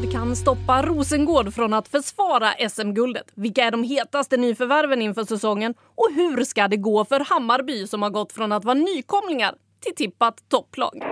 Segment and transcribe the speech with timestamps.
[0.00, 3.24] Vad kan stoppa Rosengård från att försvara SM-guldet?
[3.34, 5.74] Vilka är de hetaste nyförvärven inför säsongen?
[5.94, 9.94] Och hur ska det gå för Hammarby som har gått från att vara nykomlingar till
[9.94, 11.02] tippat topplag?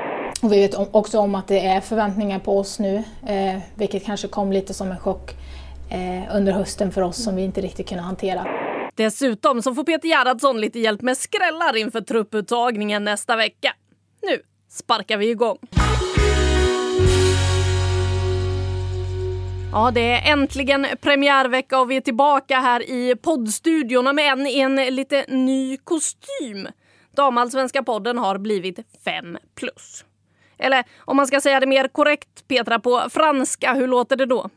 [0.43, 4.29] Och vi vet också om att det är förväntningar på oss nu, eh, vilket kanske
[4.29, 5.35] kom lite som en chock
[5.91, 8.47] eh, under hösten för oss som vi inte riktigt kunde hantera.
[8.95, 13.75] Dessutom så får Peter Gerhardsson lite hjälp med skrällar inför trupputtagningen nästa vecka.
[14.23, 15.59] Nu sparkar vi igång.
[19.73, 24.77] Ja, det är äntligen premiärvecka och vi är tillbaka här i poddstudion men i en
[24.77, 26.69] lite ny kostym.
[27.17, 30.05] Damallsvenska podden har blivit 5 plus.
[30.59, 34.51] Eller om man ska säga det mer korrekt, Petra, på franska, hur låter det då?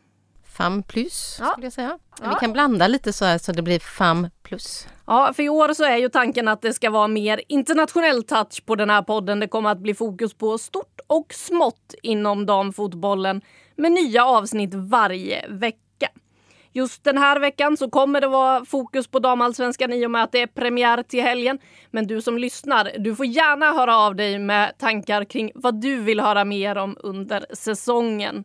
[0.62, 1.46] Fem plus, Ja.
[1.52, 2.00] skulle jag säga.
[2.22, 2.30] Ja.
[2.30, 4.88] Vi kan blanda lite så här så det blir fem plus.
[5.08, 8.66] Ja, för i år så är ju tanken att det ska vara mer internationell touch
[8.66, 9.40] på den här podden.
[9.40, 13.42] Det kommer att bli fokus på stort och smått inom damfotbollen
[13.76, 16.08] med nya avsnitt varje vecka.
[16.74, 20.32] Just den här veckan så kommer det vara fokus på damallsvenskan i och med att
[20.32, 21.60] det är premiär till helgen.
[21.92, 26.02] Men du som lyssnar, du får gärna höra av dig med tankar kring vad du
[26.02, 28.44] vill höra mer om under säsongen.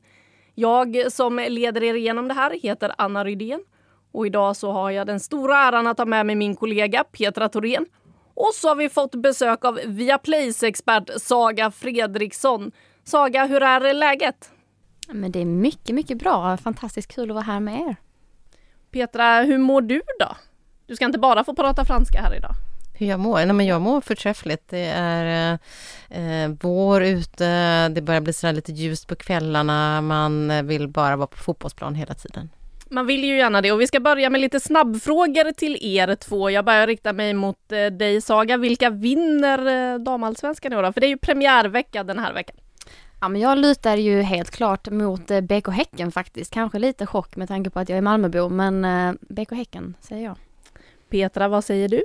[0.59, 3.61] Jag som leder er igenom det här heter Anna Rydén
[4.13, 7.49] och idag så har jag den stora äran att ha med mig min kollega Petra
[7.49, 7.87] Thorén.
[8.35, 12.73] Och så har vi fått besök av Viaplays expert Saga Fredriksson.
[13.05, 14.51] Saga, hur är läget?
[15.09, 16.57] Men det är mycket, mycket bra.
[16.57, 17.97] Fantastiskt kul att vara här med er.
[18.91, 20.37] Petra, hur mår du då?
[20.87, 22.55] Du ska inte bara få prata franska här idag.
[22.99, 23.37] Hur jag mår?
[23.37, 24.63] Nej, men jag mår förträffligt.
[24.69, 25.59] Det är
[26.09, 30.01] eh, vår ute, det börjar bli sådär lite ljust på kvällarna.
[30.01, 32.51] Man eh, vill bara vara på fotbollsplan hela tiden.
[32.91, 36.51] Man vill ju gärna det och vi ska börja med lite snabbfrågor till er två.
[36.51, 38.57] Jag börjar rikta mig mot eh, dig Saga.
[38.57, 40.93] Vilka vinner eh, damallsvenskan i år?
[40.93, 42.57] För det är ju premiärvecka den här veckan.
[43.21, 46.53] Ja, men jag lutar ju helt klart mot eh, BK Häcken faktiskt.
[46.53, 50.25] Kanske lite chock med tanke på att jag är Malmöbo, men eh, BK Häcken säger
[50.25, 50.37] jag.
[51.11, 52.05] Petra, vad säger du?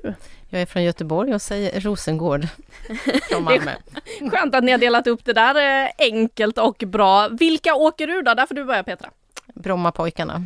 [0.49, 2.47] Jag är från Göteborg och säger Rosengård
[3.31, 3.71] från Malmö.
[4.31, 7.27] Skönt att ni har delat upp det där eh, enkelt och bra.
[7.27, 8.33] Vilka åker ur då?
[8.33, 9.09] Där får du börja Petra.
[9.53, 10.45] Brommapojkarna.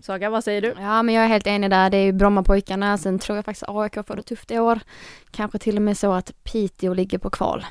[0.00, 0.74] Saga, vad säger du?
[0.78, 1.90] Ja, men jag är helt enig där.
[1.90, 2.98] Det är ju Brommapojkarna.
[2.98, 4.80] Sen tror jag faktiskt AIK får det tufft i år.
[5.30, 7.66] Kanske till och med så att Piteå ligger på kval.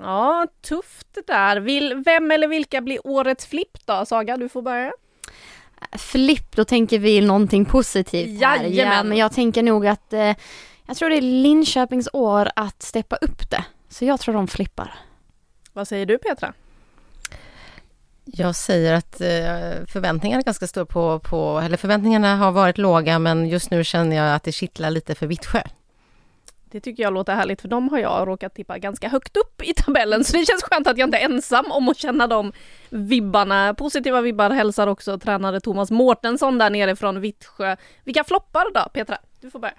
[0.00, 1.56] Ja, tufft det där.
[1.56, 4.04] Vill, vem eller vilka blir årets flipp då?
[4.06, 4.92] Saga, du får börja.
[5.92, 8.56] Flipp, då tänker vi någonting positivt här.
[8.56, 9.08] Ja, Jajamän.
[9.08, 10.34] men jag tänker nog att eh,
[10.86, 13.64] jag tror det är Linköpings år att steppa upp det.
[13.88, 14.94] Så jag tror de flippar.
[15.72, 16.52] Vad säger du Petra?
[18.24, 23.18] Jag säger att eh, förväntningarna är ganska stora på, på, eller förväntningarna har varit låga
[23.18, 25.62] men just nu känner jag att det kittlar lite för Vittsjö.
[26.76, 29.74] Det tycker jag låter härligt för de har jag råkat tippa ganska högt upp i
[29.74, 32.52] tabellen så det känns skönt att jag inte är ensam om att känna de
[32.90, 33.74] vibbarna.
[33.74, 37.76] Positiva vibbar hälsar också tränare Thomas Mårtensson där nere från Vittsjö.
[38.04, 39.18] Vilka floppar då Petra?
[39.40, 39.74] Du får börja.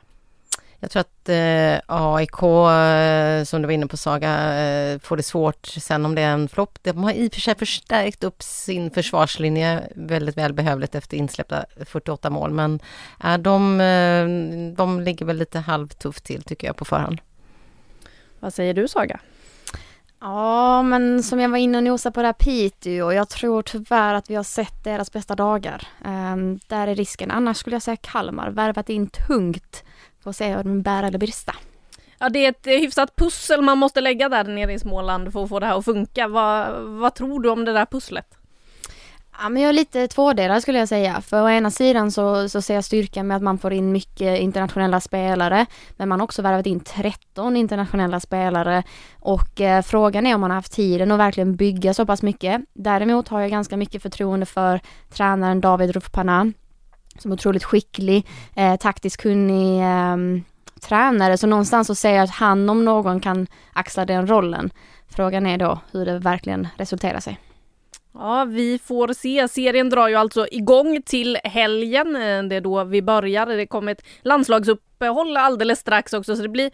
[0.80, 5.24] Jag tror att eh, AIK, eh, som du var inne på Saga, eh, får det
[5.24, 6.80] svårt sen om det är en flopp.
[6.82, 12.30] De har i och för sig förstärkt upp sin försvarslinje väldigt välbehövligt efter insläppta 48
[12.30, 12.52] mål.
[12.52, 12.80] Men
[13.24, 14.28] eh, de, eh,
[14.76, 17.22] de ligger väl lite halvtufft till tycker jag på förhand.
[18.40, 19.20] Vad säger du Saga?
[20.20, 23.62] Ja, men som jag var inne och nosade på det här Piteå och jag tror
[23.62, 25.88] tyvärr att vi har sett deras bästa dagar.
[26.06, 27.32] Ehm, där är risken.
[27.32, 29.84] Annars skulle jag säga Kalmar, värvat in tungt.
[30.28, 31.56] Får se om de bär eller brista.
[32.20, 35.50] Ja, det är ett hyfsat pussel man måste lägga där nere i Småland för att
[35.50, 36.28] få det här att funka.
[36.28, 38.38] Vad, vad tror du om det där pusslet?
[39.42, 41.22] Ja, men jag är lite tvådelad skulle jag säga.
[41.22, 44.40] För å ena sidan så, så ser jag styrkan med att man får in mycket
[44.40, 45.66] internationella spelare.
[45.98, 48.84] Men man har också värvat in 13 internationella spelare.
[49.20, 52.62] Och eh, frågan är om man har haft tiden att verkligen bygga så pass mycket.
[52.74, 54.80] Däremot har jag ganska mycket förtroende för
[55.10, 56.52] tränaren David Rufpana
[57.22, 60.44] som otroligt skicklig, eh, taktiskt kunnig eh,
[60.82, 61.38] tränare.
[61.38, 64.70] Så någonstans så ser jag att han om någon kan axla den rollen.
[65.10, 67.40] Frågan är då hur det verkligen resulterar sig.
[68.14, 69.48] Ja, vi får se.
[69.48, 72.16] Serien drar ju alltså igång till helgen.
[72.16, 73.46] Eh, det är då vi börjar.
[73.46, 76.72] Det kommer ett landslagsuppehåll alldeles strax också, så det blir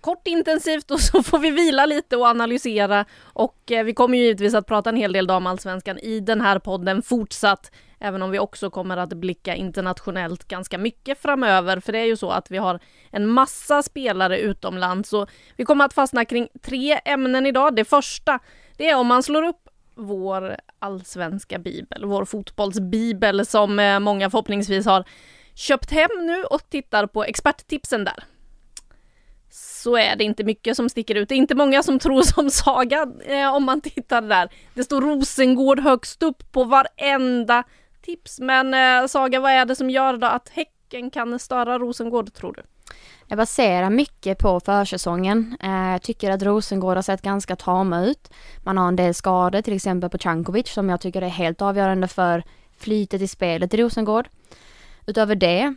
[0.00, 3.04] kort intensivt och så får vi vila lite och analysera.
[3.20, 6.58] Och eh, vi kommer ju givetvis att prata en hel del damallsvenskan i den här
[6.58, 7.70] podden fortsatt.
[8.00, 11.80] Även om vi också kommer att blicka internationellt ganska mycket framöver.
[11.80, 12.80] För det är ju så att vi har
[13.10, 15.08] en massa spelare utomlands.
[15.08, 17.76] Så vi kommer att fastna kring tre ämnen idag.
[17.76, 18.38] Det första,
[18.76, 24.86] det är om man slår upp vår allsvenska bibel, vår fotbollsbibel som eh, många förhoppningsvis
[24.86, 25.04] har
[25.54, 28.24] köpt hem nu och tittar på experttipsen där
[29.50, 31.28] så är det inte mycket som sticker ut.
[31.28, 34.48] Det är inte många som tror som Saga eh, om man tittar där.
[34.74, 37.64] Det står Rosengård högst upp på varenda
[38.08, 38.40] tips.
[38.40, 42.52] Men eh, Saga, vad är det som gör då att Häcken kan störa Rosengård tror
[42.52, 42.62] du?
[43.26, 45.56] Jag baserar mycket på försäsongen.
[45.60, 48.30] Eh, jag tycker att Rosengård har sett ganska tama ut.
[48.64, 52.08] Man har en del skador, till exempel på Cankovic, som jag tycker är helt avgörande
[52.08, 52.44] för
[52.78, 54.28] flytet i spelet i Rosengård.
[55.06, 55.74] Utöver det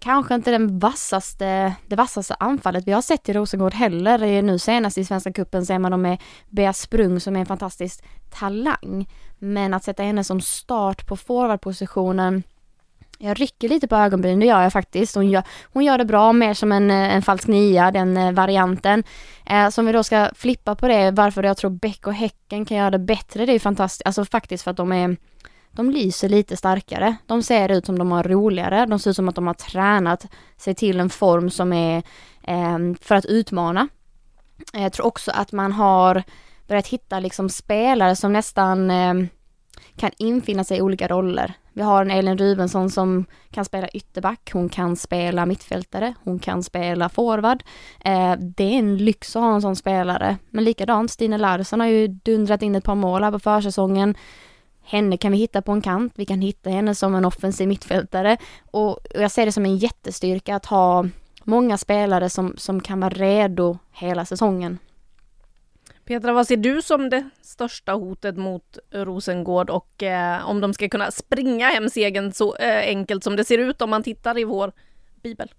[0.00, 4.42] kanske inte den vassaste, det vassaste anfallet vi har sett i Rosengård heller.
[4.42, 8.04] Nu senast i Svenska Cupen ser man dem med Bea Sprung som är en fantastisk
[8.30, 9.08] talang.
[9.38, 12.42] Men att sätta henne som start på forwardpositionen
[13.18, 15.14] jag rycker lite på ögonbrynen, det gör jag faktiskt.
[15.14, 19.04] Hon gör, hon gör det bra, mer som en, en falsk nia, den eh, varianten.
[19.46, 22.64] Eh, så om vi då ska flippa på det, varför jag tror Beck och Häcken
[22.64, 25.16] kan göra det bättre, det är fantastiskt, alltså faktiskt för att de är
[25.76, 27.16] de lyser lite starkare.
[27.26, 28.86] De ser ut som de har roligare.
[28.86, 30.26] De ser ut som att de har tränat
[30.56, 32.02] sig till en form som är
[32.42, 33.88] eh, för att utmana.
[34.72, 36.22] Jag tror också att man har
[36.68, 39.14] börjat hitta liksom spelare som nästan eh,
[39.96, 41.54] kan infinna sig i olika roller.
[41.72, 46.62] Vi har en Elin Rubensson som kan spela ytterback, hon kan spela mittfältare, hon kan
[46.62, 47.62] spela forward.
[48.04, 50.36] Eh, det är en lyx att ha en sån spelare.
[50.50, 54.14] Men likadant, Stine Larsson har ju dundrat in ett par mål här på försäsongen.
[54.88, 58.36] Henne kan vi hitta på en kant, vi kan hitta henne som en offensiv mittfältare
[58.70, 61.06] och jag ser det som en jättestyrka att ha
[61.44, 64.78] många spelare som, som kan vara redo hela säsongen.
[66.04, 70.88] Petra, vad ser du som det största hotet mot Rosengård och eh, om de ska
[70.88, 74.44] kunna springa hem segern så eh, enkelt som det ser ut om man tittar i
[74.44, 74.72] vår
[75.22, 75.52] bibel?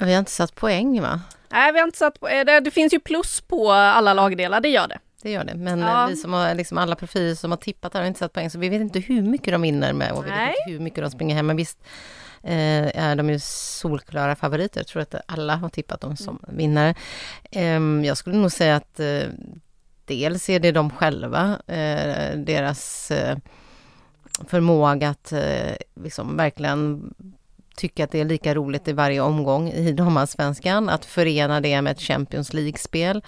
[0.00, 1.20] Vi har inte satt poäng va?
[1.48, 4.68] Nej, vi har inte satt eh, det, det finns ju plus på alla lagdelar, det
[4.68, 5.54] gör det det gör det.
[5.54, 6.06] Men ja.
[6.06, 8.68] vi som har, liksom alla profiler som har tippat har inte satt poäng, så vi
[8.68, 11.36] vet inte hur mycket de vinner med och vi vet inte hur mycket de springer
[11.36, 11.46] hem.
[11.46, 11.78] Men visst
[12.42, 14.80] eh, är de ju solklara favoriter.
[14.80, 16.56] Jag tror att alla har tippat dem som mm.
[16.56, 16.94] vinnare.
[17.50, 19.22] Eh, jag skulle nog säga att eh,
[20.04, 23.38] dels är det de själva, eh, deras eh,
[24.46, 27.14] förmåga att eh, liksom verkligen
[27.76, 31.90] tycka att det är lika roligt i varje omgång i damallsvenskan, att förena det med
[31.90, 33.22] ett Champions League-spel.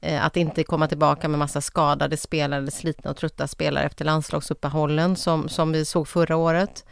[0.00, 5.16] Eh, att inte komma tillbaka med massa skadade spelare, slitna och trötta spelare efter landslagsuppehållen
[5.16, 6.84] som, som vi såg förra året.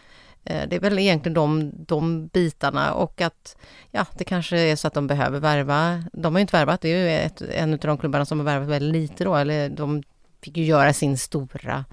[0.45, 3.57] Eh, det är väl egentligen de, de bitarna och att
[3.91, 6.05] ja, det kanske är så att de behöver värva.
[6.13, 8.45] De har ju inte värvat, det är ju ett, en av de klubbarna som har
[8.45, 10.03] värvat väldigt lite då, eller de
[10.43, 11.85] fick ju göra sin stora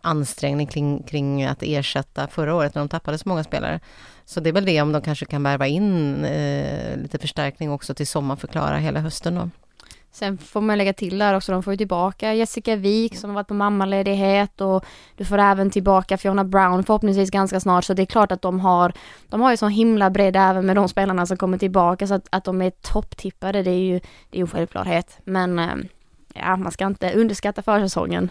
[0.00, 3.80] ansträngning kring, kring att ersätta förra året när de tappade så många spelare.
[4.24, 7.94] Så det är väl det om de kanske kan värva in eh, lite förstärkning också
[7.94, 9.50] till sommar, förklara hela hösten då.
[10.14, 13.34] Sen får man lägga till där också, de får ju tillbaka Jessica Wik som har
[13.34, 14.84] varit på mammaledighet och
[15.16, 18.60] du får även tillbaka Fiona Brown förhoppningsvis ganska snart så det är klart att de
[18.60, 18.92] har,
[19.28, 22.26] de har ju så himla bredd även med de spelarna som kommer tillbaka så att,
[22.30, 23.98] att de är topptippade det är ju,
[24.30, 25.74] det är ju en självklarhet men eh,
[26.34, 28.30] ja, man ska inte underskatta försäsongen.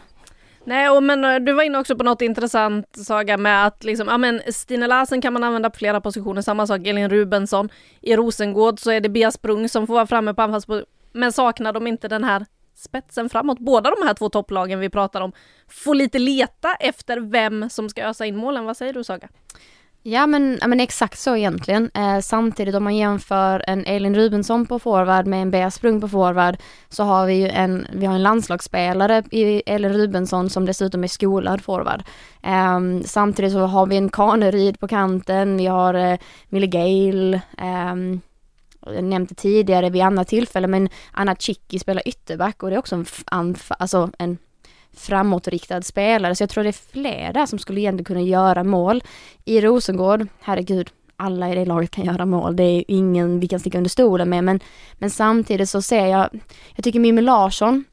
[0.63, 4.07] Nej, och men eh, du var inne också på något intressant Saga med att liksom,
[4.07, 7.69] ja men Stine Larsen kan man använda på flera positioner, samma sak Elin Rubensson.
[8.01, 11.73] I Rosengård så är det Bea Sprung som får vara framme på anfallsposition men saknar
[11.73, 13.59] de inte den här spetsen framåt?
[13.59, 15.31] Båda de här två topplagen vi pratar om
[15.67, 18.65] får lite leta efter vem som ska ösa in målen.
[18.65, 19.29] Vad säger du Saga?
[20.03, 21.91] Ja men, ja, men exakt så egentligen.
[21.93, 26.07] Eh, samtidigt om man jämför en Elin Rubensson på forward med en Bea Sprung på
[26.07, 26.57] forward
[26.89, 31.07] så har vi ju en, vi har en landslagsspelare i Elin Rubensson som dessutom är
[31.07, 32.03] skolad forward.
[32.43, 36.17] Eh, samtidigt så har vi en Kaneryd på kanten, vi har eh,
[36.49, 37.95] Mille Gale, eh,
[38.85, 42.95] jag nämnde tidigare vid andra tillfällen, men Anna Chicki spelar ytterback och det är också
[43.31, 44.37] en, alltså en
[44.93, 49.03] framåtriktad spelare, så jag tror det är fler där som skulle egentligen kunna göra mål.
[49.45, 53.59] I Rosengård, herregud, alla i det laget kan göra mål, det är ingen vi kan
[53.59, 54.59] sticka under stolen med, men,
[54.93, 56.29] men samtidigt så ser jag,
[56.75, 57.83] jag tycker Mimmi Larsson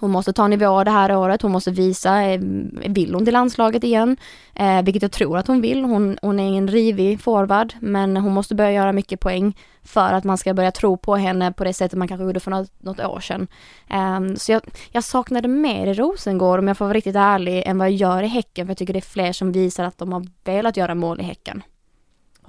[0.00, 2.40] hon måste ta nivå det här året, hon måste visa, eh,
[2.88, 4.16] vill hon till landslaget igen?
[4.54, 5.84] Eh, vilket jag tror att hon vill.
[5.84, 10.24] Hon, hon är ingen rivig forward, men hon måste börja göra mycket poäng för att
[10.24, 13.00] man ska börja tro på henne på det sättet man kanske gjorde för något, något
[13.00, 13.46] år sedan.
[13.90, 17.78] Eh, så jag, jag saknade mer i Rosengård, om jag får vara riktigt ärlig, än
[17.78, 20.12] vad jag gör i Häcken, för jag tycker det är fler som visar att de
[20.12, 21.62] har velat göra mål i Häcken.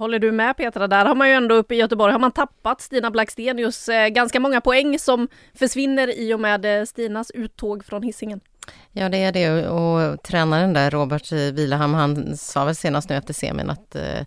[0.02, 0.88] Håller du med Petra?
[0.88, 4.40] Där har man ju ändå uppe i Göteborg har man tappat Stina Blackstenius eh, ganska
[4.40, 8.40] många poäng som försvinner i och med eh, Stinas uttåg från hissingen.
[8.92, 13.34] Ja, det är det och tränaren där, Robert Vilaham, han sa väl senast nu efter
[13.34, 14.26] semin att eh,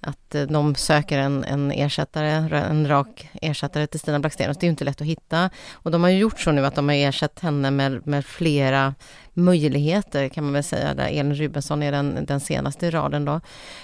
[0.00, 4.58] att eh, de söker en, en ersättare, en rak ersättare till Stina Blackstenius.
[4.58, 5.50] Det är ju inte lätt att hitta.
[5.72, 8.94] Och de har ju gjort så nu att de har ersatt henne med, med flera
[9.34, 13.40] möjligheter kan man väl säga, där Elin Rubensson är den, den senaste i raden då.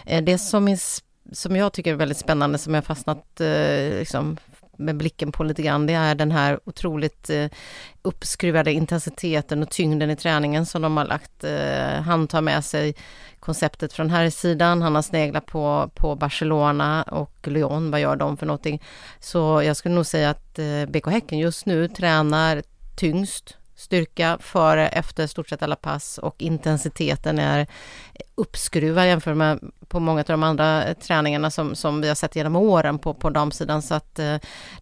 [0.07, 0.76] Eh, det som är
[1.33, 4.37] som jag tycker är väldigt spännande, som jag fastnat eh, liksom,
[4.76, 7.47] med blicken på lite grann, det är den här otroligt eh,
[8.02, 11.45] uppskruvade intensiteten och tyngden i träningen som de har lagt.
[11.45, 12.95] Eh, han tar med sig
[13.40, 14.83] konceptet från här sidan.
[14.83, 17.90] Han har sneglat på, på Barcelona och Lyon.
[17.90, 18.83] Vad gör de för någonting?
[19.21, 22.62] Så jag skulle nog säga att eh, BK Häcken just nu tränar
[22.97, 27.66] tyngst styrka före, efter stort sett alla pass och intensiteten är
[28.37, 32.37] uppskruvad jämfört med på många av de andra eh, träningarna som, som vi har sett
[32.37, 33.83] genom åren på, på damsidan.
[33.83, 34.37] Så att eh,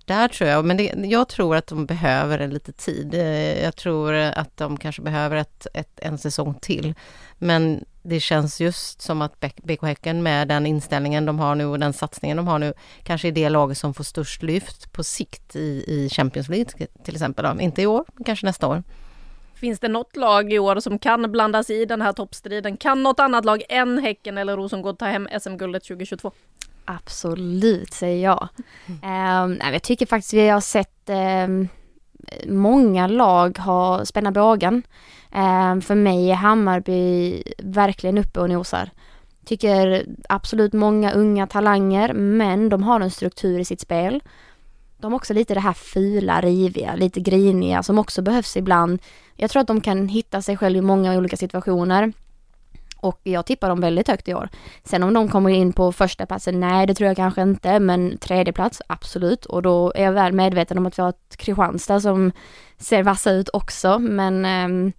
[0.04, 3.14] där tror jag, men det, jag tror att de behöver en lite tid.
[3.14, 6.94] Eh, jag tror att de kanske behöver ett, ett, en säsong till.
[7.38, 11.78] Men det känns just som att BK Häcken med den inställningen de har nu och
[11.78, 15.56] den satsningen de har nu kanske är det laget som får störst lyft på sikt
[15.56, 17.44] i, i Champions League till exempel.
[17.44, 17.60] Då.
[17.60, 18.82] Inte i år, men kanske nästa år.
[19.54, 22.76] Finns det något lag i år som kan blanda sig i den här toppstriden?
[22.76, 26.32] Kan något annat lag än Häcken eller Rosengård ta hem SM-guldet 2022?
[26.84, 28.48] Absolut, säger jag.
[29.02, 29.60] Mm.
[29.62, 31.10] Um, jag tycker faktiskt vi har sett
[31.46, 31.68] um,
[32.46, 34.82] många lag ha spänna bågen.
[35.34, 38.90] Um, för mig är Hammarby verkligen uppe och nosar.
[39.44, 44.22] Tycker absolut många unga talanger, men de har en struktur i sitt spel.
[44.98, 49.00] De har också lite det här fula, riviga, lite griniga som också behövs ibland.
[49.36, 52.12] Jag tror att de kan hitta sig själv i många olika situationer.
[52.96, 54.48] Och jag tippar dem väldigt högt i år.
[54.84, 58.18] Sen om de kommer in på första platsen, nej det tror jag kanske inte, men
[58.18, 59.44] tredje plats absolut.
[59.44, 62.32] Och då är jag väl medveten om att vi har ett Kristianstad som
[62.78, 64.92] ser vassa ut också, men eh,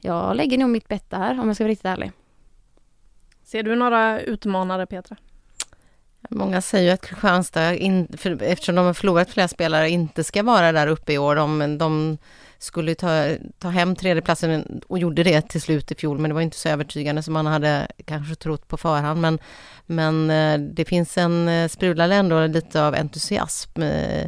[0.00, 2.12] jag lägger nog mitt bett där om jag ska vara riktigt ärlig.
[3.44, 5.16] Ser du några utmanare Petra?
[6.30, 10.42] Många säger ju att Kristianstad, in, för, eftersom de har förlorat flera spelare, inte ska
[10.42, 11.36] vara där uppe i år.
[11.36, 12.18] De, de
[12.58, 16.40] skulle ta, ta hem tredjeplatsen och gjorde det till slut i fjol, men det var
[16.40, 19.20] inte så övertygande som man hade kanske trott på förhand.
[19.20, 19.38] Men,
[19.86, 24.26] men eh, det finns en, eh, sprudlande ändå lite av entusiasm eh,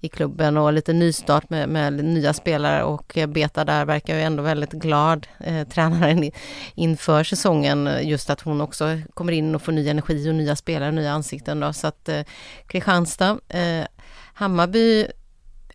[0.00, 4.42] i klubben och lite nystart med, med nya spelare och Beta där verkar ju ändå
[4.42, 6.30] väldigt glad, eh, tränaren
[6.74, 10.92] inför säsongen, just att hon också kommer in och får ny energi och nya spelare,
[10.92, 12.22] nya ansikten då, så att eh,
[12.66, 13.84] Kristianstad, eh,
[14.34, 15.06] Hammarby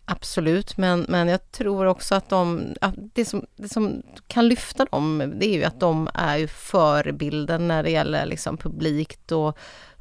[0.08, 4.84] Absolut, men, men jag tror också att de, att det, som, det som kan lyfta
[4.84, 9.58] dem, det är ju att de är ju förebilden när det gäller liksom publikt och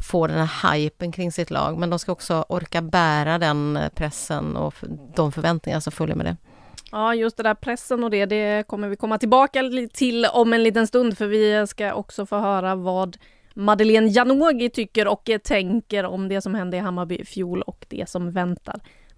[0.10, 1.78] få den här hypen kring sitt lag.
[1.78, 4.74] Men de ska också orka bära den eh, pressen och
[5.16, 6.38] de förväntningar som följer med det.
[6.92, 10.64] Ja, just det där pressen och det, det kommer vi komma tillbaka till om en
[10.64, 13.18] liten stund, för vi ska också få höra vad
[13.54, 18.10] Madeleine Janogy tycker och tänker om det som hände i Hammarby i fjol och det
[18.10, 18.82] som väntar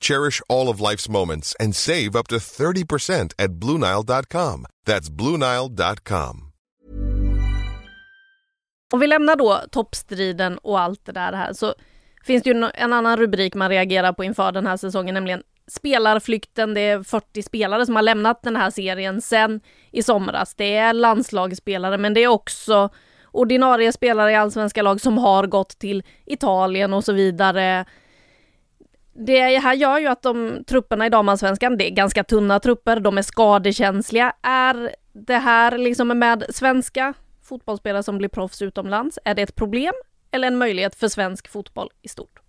[0.00, 4.66] Cherish all of life's moments and save up to 30% at BlueNile.com.
[4.86, 6.44] That's BlueNile.com.
[8.92, 11.74] Om vi lämnar då toppstriden och allt det där här så
[12.24, 16.74] finns det ju en annan rubrik man reagerar på inför den här säsongen, nämligen spelarflykten.
[16.74, 19.60] Det är 40 spelare som har lämnat den här serien sen
[19.92, 20.54] i somras.
[20.54, 22.90] Det är landslagsspelare, men det är också
[23.32, 27.84] ordinarie spelare i allsvenska lag som har gått till Italien och så vidare
[29.18, 33.18] det här gör ju att de trupperna i damallsvenskan, det är ganska tunna trupper, de
[33.18, 34.32] är skadekänsliga.
[34.42, 39.94] Är det här liksom med svenska fotbollsspelare som blir proffs utomlands, är det ett problem
[40.30, 42.40] eller en möjlighet för svensk fotboll i stort?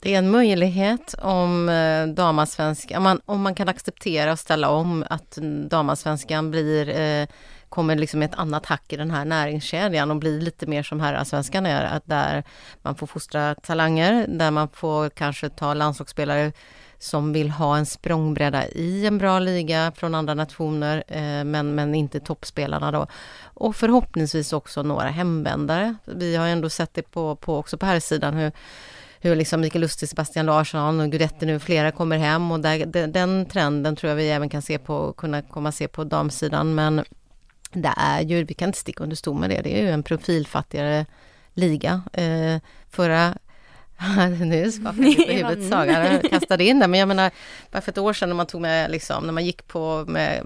[0.00, 5.04] Det är en möjlighet om eh, om man, om man kan acceptera och ställa om
[5.10, 7.26] att damasvenskan blir eh,
[7.72, 11.66] kommer liksom ett annat hack i den här näringskedjan och blir lite mer som herrasvenskan
[11.66, 12.44] är, att där
[12.82, 16.52] man får fostra talanger, där man får kanske ta landslagsspelare
[16.98, 21.94] som vill ha en språngbräda i en bra liga från andra nationer, eh, men, men
[21.94, 23.06] inte toppspelarna då.
[23.44, 25.94] Och förhoppningsvis också några hemvändare.
[26.04, 28.52] Vi har ändå sett det på, på också på här sidan hur
[29.24, 33.12] hur liksom Mikael Lustig, Sebastian Larsson och Guidetti nu, flera kommer hem och där, den,
[33.12, 36.74] den trenden tror jag vi även kan se på, kunna komma se på damsidan.
[36.74, 37.04] Men
[37.72, 40.02] det är ju, vi kan inte sticka under stol med det, det är ju en
[40.02, 41.06] profilfattigare
[41.54, 42.02] liga.
[42.12, 42.60] Eh,
[42.90, 43.34] förra
[44.40, 46.88] nu skakar jag på huvudet Saga, kastade in det.
[46.88, 47.30] Men jag menar,
[47.70, 50.44] bara för ett år sedan när man tog med, liksom, när man gick på med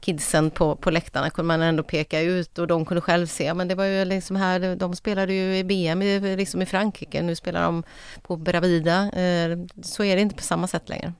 [0.00, 3.68] kidsen på, på läktarna kunde man ändå peka ut och de kunde själv se, men
[3.68, 6.00] det var ju liksom här, de spelade ju i BM
[6.36, 7.82] liksom i Frankrike, nu spelar de
[8.22, 9.12] på Bravida.
[9.12, 11.12] Eh, så är det inte på samma sätt längre.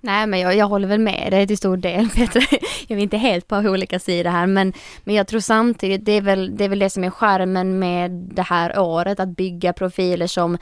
[0.00, 2.46] Nej men jag, jag håller väl med dig till stor del Peter.
[2.88, 4.72] Jag är inte helt på olika sidor här men,
[5.04, 8.10] men jag tror samtidigt det är, väl, det är väl det som är skärmen med
[8.10, 10.58] det här året att bygga profiler som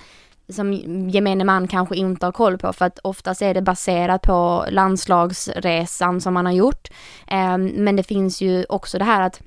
[0.49, 0.73] som
[1.11, 6.21] gemene man kanske inte har koll på för att oftast är det baserat på landslagsresan
[6.21, 6.89] som man har gjort.
[7.27, 9.43] Ehm, men det finns ju också det här att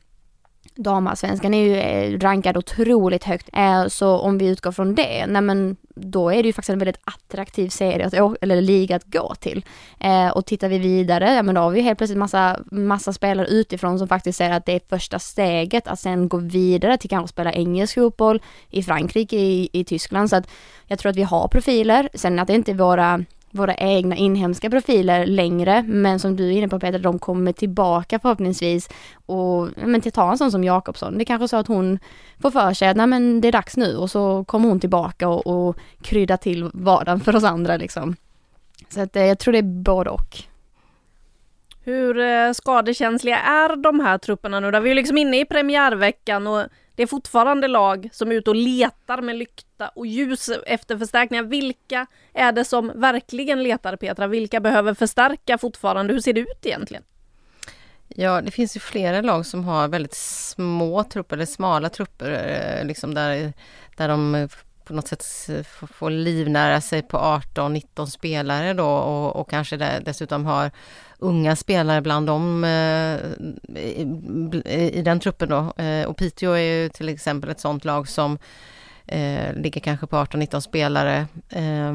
[0.84, 3.50] damallsvenskan är ju eh, rankad otroligt högt.
[3.54, 6.80] Eh, så om vi utgår från det, nej men då är det ju faktiskt en
[6.80, 9.66] väldigt attraktiv serie att, eller liga att gå till.
[10.00, 13.48] Eh, och tittar vi vidare, ja men då har vi helt plötsligt massa, massa spelare
[13.48, 17.28] utifrån som faktiskt säger att det är första steget att sen gå vidare till kanske
[17.28, 20.30] spela engelsk fotboll i Frankrike, i, i Tyskland.
[20.30, 20.50] Så att
[20.88, 22.10] jag tror att vi har profiler.
[22.14, 26.52] Sen att det inte är våra våra egna inhemska profiler längre, men som du är
[26.52, 28.90] inne på Peter, de kommer tillbaka förhoppningsvis
[29.26, 32.00] och men till ta en sån som Jakobsson, det är kanske så att hon
[32.42, 35.28] får för sig att nej men det är dags nu och så kommer hon tillbaka
[35.28, 38.16] och, och krydda till vardagen för oss andra liksom.
[38.90, 40.38] Så att eh, jag tror det är både och.
[41.84, 44.72] Hur eh, skadekänsliga är de här trupperna nu?
[44.72, 44.80] Då?
[44.80, 46.66] Vi är liksom inne i premiärveckan och
[47.00, 51.44] det är fortfarande lag som är ute och letar med lykta och ljus efter förstärkningar.
[51.44, 54.28] Vilka är det som verkligen letar Petra?
[54.28, 56.14] Vilka behöver förstärka fortfarande?
[56.14, 57.04] Hur ser det ut egentligen?
[58.08, 62.86] Ja, det finns ju flera lag som har väldigt små trupper, eller smala trupper, eh,
[62.86, 63.54] liksom där,
[63.98, 64.50] där de
[64.90, 65.26] på något sätt
[65.92, 70.72] får livnära sig på 18-19 spelare då och, och kanske dessutom har
[71.20, 73.18] unga spelare bland dem eh,
[73.82, 75.84] i, i, den truppen då.
[75.84, 78.38] Eh, och Piteå är ju till exempel ett sånt lag som
[79.06, 81.28] eh, ligger kanske på 18-19 spelare.
[81.50, 81.94] Eh,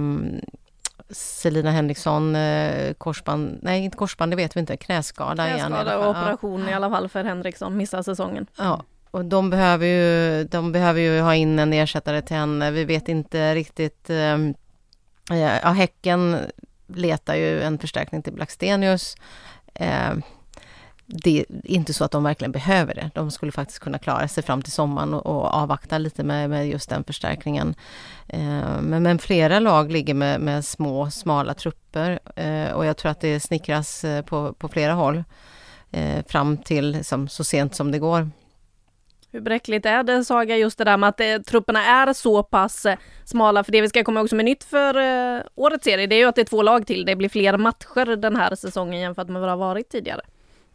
[1.10, 5.98] Selina Henriksson, eh, korsband, nej inte korsband, det vet vi inte, knäskada, knäskada igen.
[5.98, 6.70] och operation ja.
[6.70, 8.46] i alla fall för Henriksson, missar säsongen.
[8.56, 8.82] Ja,
[9.14, 12.70] och de behöver ju, de behöver ju ha in en ersättare till henne.
[12.70, 14.10] Vi vet inte riktigt.
[14.10, 14.34] Eh,
[15.30, 16.36] eh, ja, Häcken
[16.86, 19.16] letar ju en förstärkning till Blackstenius.
[19.74, 20.12] Eh,
[21.06, 23.10] det är inte så att de verkligen behöver det.
[23.14, 26.68] De skulle faktiskt kunna klara sig fram till sommaren och, och avvakta lite med, med,
[26.68, 27.74] just den förstärkningen.
[28.28, 33.10] Eh, men, men, flera lag ligger med, med små, smala trupper eh, och jag tror
[33.10, 35.24] att det snickras eh, på, på flera håll
[35.90, 38.30] eh, fram till som, så sent som det går.
[39.34, 42.86] Hur bräckligt är det Saga, just det där med att eh, trupperna är så pass
[42.86, 43.64] eh, smala?
[43.64, 44.94] För det vi ska komma ihåg som är nytt för
[45.36, 47.04] eh, årets serie, det är ju att det är två lag till.
[47.04, 50.20] Det blir fler matcher den här säsongen jämfört med vad det har varit tidigare.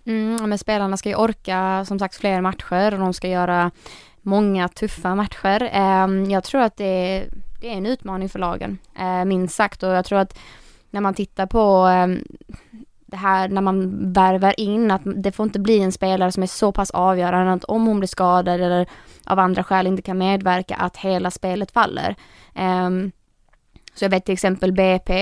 [0.06, 3.72] Mm, men spelarna ska ju orka som sagt fler matcher och de ska göra
[4.22, 5.64] många tuffa matcher.
[5.74, 7.26] Eh, jag tror att det,
[7.62, 9.84] det, är en utmaning för lagen, eh, minst sagt.
[9.84, 10.40] Och jag tror att
[10.90, 12.24] när man tittar på ehm,
[13.12, 16.48] det här när man värvar in, att det får inte bli en spelare som är
[16.48, 18.88] så pass avgörande att om hon blir skadad eller
[19.26, 22.16] av andra skäl inte kan medverka, att hela spelet faller.
[22.56, 23.12] Um,
[23.94, 25.14] så jag vet till exempel BP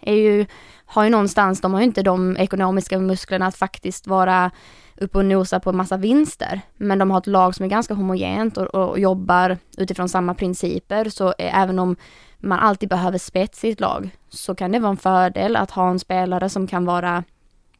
[0.00, 0.46] är ju,
[0.86, 4.50] har ju någonstans, de har ju inte de ekonomiska musklerna att faktiskt vara
[4.96, 6.60] uppe och nosa på en massa vinster.
[6.76, 11.08] Men de har ett lag som är ganska homogent och, och jobbar utifrån samma principer.
[11.08, 11.96] Så eh, även om
[12.38, 15.90] man alltid behöver spets i ett lag så kan det vara en fördel att ha
[15.90, 17.24] en spelare som kan vara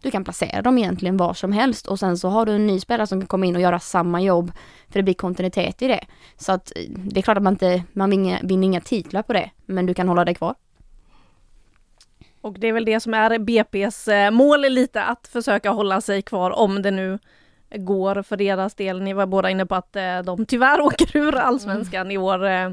[0.03, 2.81] du kan placera dem egentligen var som helst och sen så har du en ny
[2.81, 4.53] spelare som kan komma in och göra samma jobb
[4.89, 6.05] för det blir kontinuitet i det.
[6.37, 9.51] Så att det är klart att man inte, man vinner, vinner inga titlar på det,
[9.67, 10.55] men du kan hålla dig kvar.
[12.41, 16.23] Och det är väl det som är BP's eh, mål lite, att försöka hålla sig
[16.23, 17.19] kvar om det nu
[17.71, 19.03] går för deras del.
[19.03, 22.11] Ni var båda inne på att eh, de tyvärr åker ur allsvenskan mm.
[22.11, 22.47] i år.
[22.47, 22.71] Eh.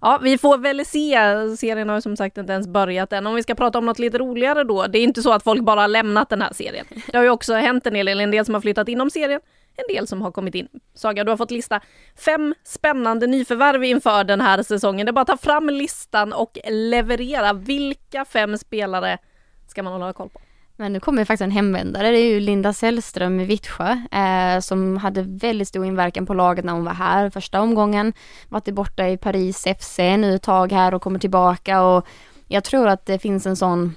[0.00, 1.16] Ja, vi får väl se.
[1.56, 3.26] Serien har ju som sagt inte ens börjat än.
[3.26, 4.86] Om vi ska prata om något lite roligare då.
[4.86, 6.86] Det är inte så att folk bara har lämnat den här serien.
[7.06, 9.40] Det har ju också hänt en del, en del som har flyttat inom serien,
[9.76, 10.68] en del som har kommit in.
[10.94, 11.80] Saga, du har fått lista
[12.24, 15.06] fem spännande nyförvärv inför den här säsongen.
[15.06, 17.52] Det är bara att ta fram listan och leverera.
[17.52, 19.18] Vilka fem spelare
[19.66, 20.40] ska man hålla koll på?
[20.80, 24.96] Men nu kommer faktiskt en hemvändare, det är ju Linda Sällström i Vittsjö eh, som
[24.96, 28.12] hade väldigt stor inverkan på laget när hon var här första omgången.
[28.48, 32.06] Varit borta i Paris FC nu ett tag här och kommer tillbaka och
[32.46, 33.94] jag tror att det finns en sån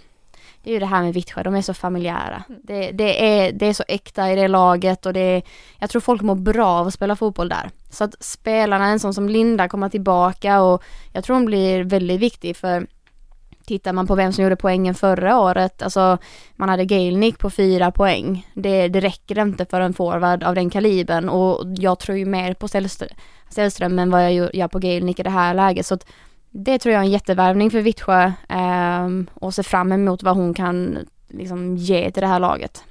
[0.64, 2.44] det är ju det här med Vittsjö, de är så familjära.
[2.50, 2.62] Mm.
[2.64, 5.44] Det, det, är, det är så äkta i det laget och det är,
[5.80, 7.70] jag tror folk mår bra av att spela fotboll där.
[7.90, 12.20] Så att spelarna, en sån som Linda, kommer tillbaka och jag tror hon blir väldigt
[12.20, 12.88] viktig för
[13.72, 16.18] Tittar man på vem som gjorde poängen förra året, alltså
[16.56, 18.48] man hade Gailnick på fyra poäng.
[18.54, 22.54] Det, det räcker inte för en forward av den kalibern och jag tror ju mer
[22.54, 22.68] på
[23.50, 25.86] Sällström än vad jag gör på Gailnick i det här läget.
[25.86, 26.06] Så att
[26.50, 30.54] det tror jag är en jättevärvning för Vittsjö eh, och ser fram emot vad hon
[30.54, 32.84] kan liksom ge till det här laget.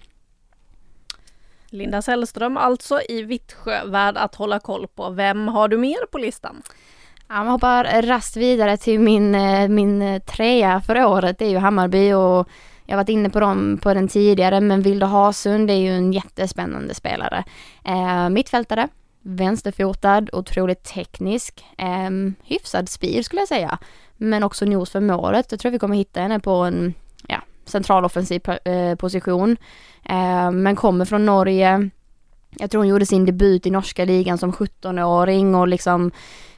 [1.66, 5.10] Linda Sällström alltså i Vittsjö, värd att hålla koll på.
[5.10, 6.62] Vem har du mer på listan?
[7.32, 11.50] Ja, man hoppar rast vidare till min, eh, min eh, trea för året, det är
[11.50, 12.48] ju Hammarby och
[12.86, 16.12] jag har varit inne på dem på den tidigare men Vilde Hasund är ju en
[16.12, 17.44] jättespännande spelare.
[17.84, 18.88] Eh, mittfältare,
[19.22, 22.10] vänsterfotad, otroligt teknisk, eh,
[22.42, 23.78] hyfsad speed skulle jag säga.
[24.16, 25.46] Men också nos för målet.
[25.50, 26.94] Jag tror vi kommer hitta henne på en
[27.26, 29.56] ja, centraloffensiv eh, position.
[30.04, 31.90] Eh, men kommer från Norge.
[32.50, 36.10] Jag tror hon gjorde sin debut i norska ligan som 17-åring och liksom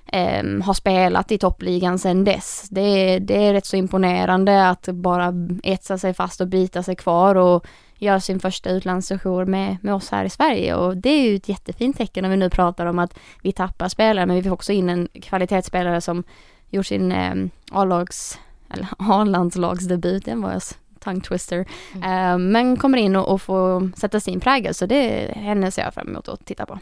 [0.07, 2.69] eh, har spelat i toppligan sedan dess.
[2.71, 7.35] Det, det är rätt så imponerande att bara etsa sig fast och bita sig kvar
[7.35, 7.67] och
[7.99, 11.49] göra sin första utlandssejour med, med oss här i Sverige och det är ju ett
[11.49, 14.73] jättefint tecken när vi nu pratar om att vi tappar spelare men vi får också
[14.73, 16.25] in en kvalitetsspelare som
[16.71, 17.35] gjort sin eh,
[17.71, 18.39] A-lags,
[18.71, 20.63] eller A-landslagsdebut, den var
[21.05, 21.67] tongue twister.
[21.95, 22.33] Mm.
[22.33, 25.83] Uh, men kommer in och, och får sätta sin prägel så det är henne ser
[25.83, 26.79] jag fram emot att titta på.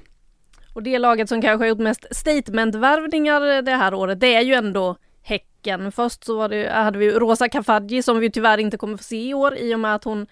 [0.74, 4.54] Och det laget som kanske har gjort mest statementvärvningar det här året, det är ju
[4.54, 5.92] ändå Häcken.
[5.92, 9.28] Först så var det, hade vi Rosa Kafaji som vi tyvärr inte kommer få se
[9.28, 10.26] i år i och med att hon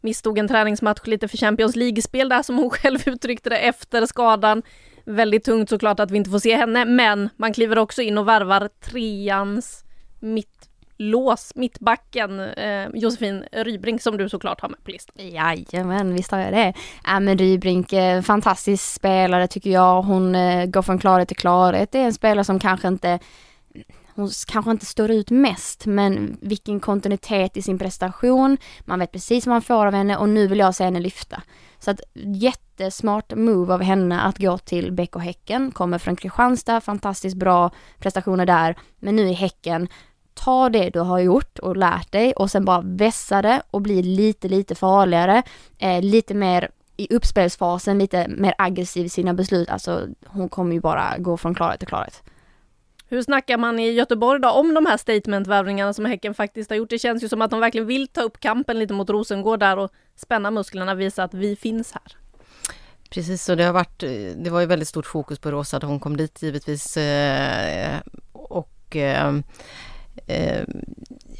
[0.00, 4.62] misstog en träningsmatch lite för Champions League-spel där som hon själv uttryckte det efter skadan.
[5.04, 8.28] Väldigt tungt såklart att vi inte får se henne, men man kliver också in och
[8.28, 9.84] värvar treans
[10.20, 10.59] mitt
[11.00, 15.14] lås, mittbacken eh, Josefin Rybrink som du såklart har med på listan.
[15.18, 16.74] Jajamän, visst har jag det.
[17.08, 20.02] Äh, men Rybrink, eh, fantastisk spelare tycker jag.
[20.02, 21.92] Hon eh, går från klarhet till klarhet.
[21.92, 23.18] Det är en spelare som kanske inte
[24.14, 28.56] hon kanske inte står ut mest men vilken kontinuitet i sin prestation.
[28.80, 31.42] Man vet precis vad man får av henne och nu vill jag se henne lyfta.
[31.78, 35.70] Så att jättesmart move av henne att gå till Bäck och Häcken.
[35.70, 38.76] Kommer från Kristianstad, fantastiskt bra prestationer där.
[38.98, 39.88] Men nu i Häcken,
[40.34, 44.02] ta det du har gjort och lärt dig och sen bara vässa det och bli
[44.02, 45.42] lite, lite farligare.
[45.78, 49.70] Eh, lite mer i uppspelsfasen, lite mer aggressiv i sina beslut.
[49.70, 52.22] Alltså hon kommer ju bara gå från klarhet till klarhet.
[53.08, 56.90] Hur snackar man i Göteborg då om de här statementvärvningarna som Häcken faktiskt har gjort?
[56.90, 59.78] Det känns ju som att de verkligen vill ta upp kampen lite mot Rosengård där
[59.78, 62.16] och spänna musklerna, visa att vi finns här.
[63.10, 63.98] Precis, och det har varit,
[64.36, 68.00] det var ju väldigt stort fokus på Rosa att hon kom dit givetvis eh,
[68.32, 68.96] och
[70.30, 70.64] eh,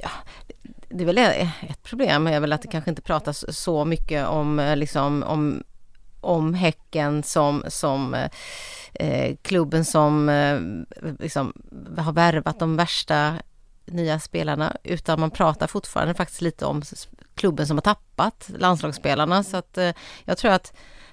[0.03, 0.11] ja,
[0.88, 2.26] det är väl ett problem.
[2.26, 5.62] Är väl att det kanske inte pratas så mycket om eh, liksom om
[6.20, 8.31] om Häcken som, som eh,
[8.94, 10.61] eh, klubben som eh,
[11.18, 11.53] liksom,
[11.98, 13.35] har värvat de värsta
[13.87, 14.76] nya spelarna.
[14.83, 16.83] Utan man pratar fortfarande faktiskt lite om
[17.35, 19.42] klubben som har tappat landslagsspelarna.
[19.42, 19.92] Så att eh,
[20.24, 20.72] jag tror att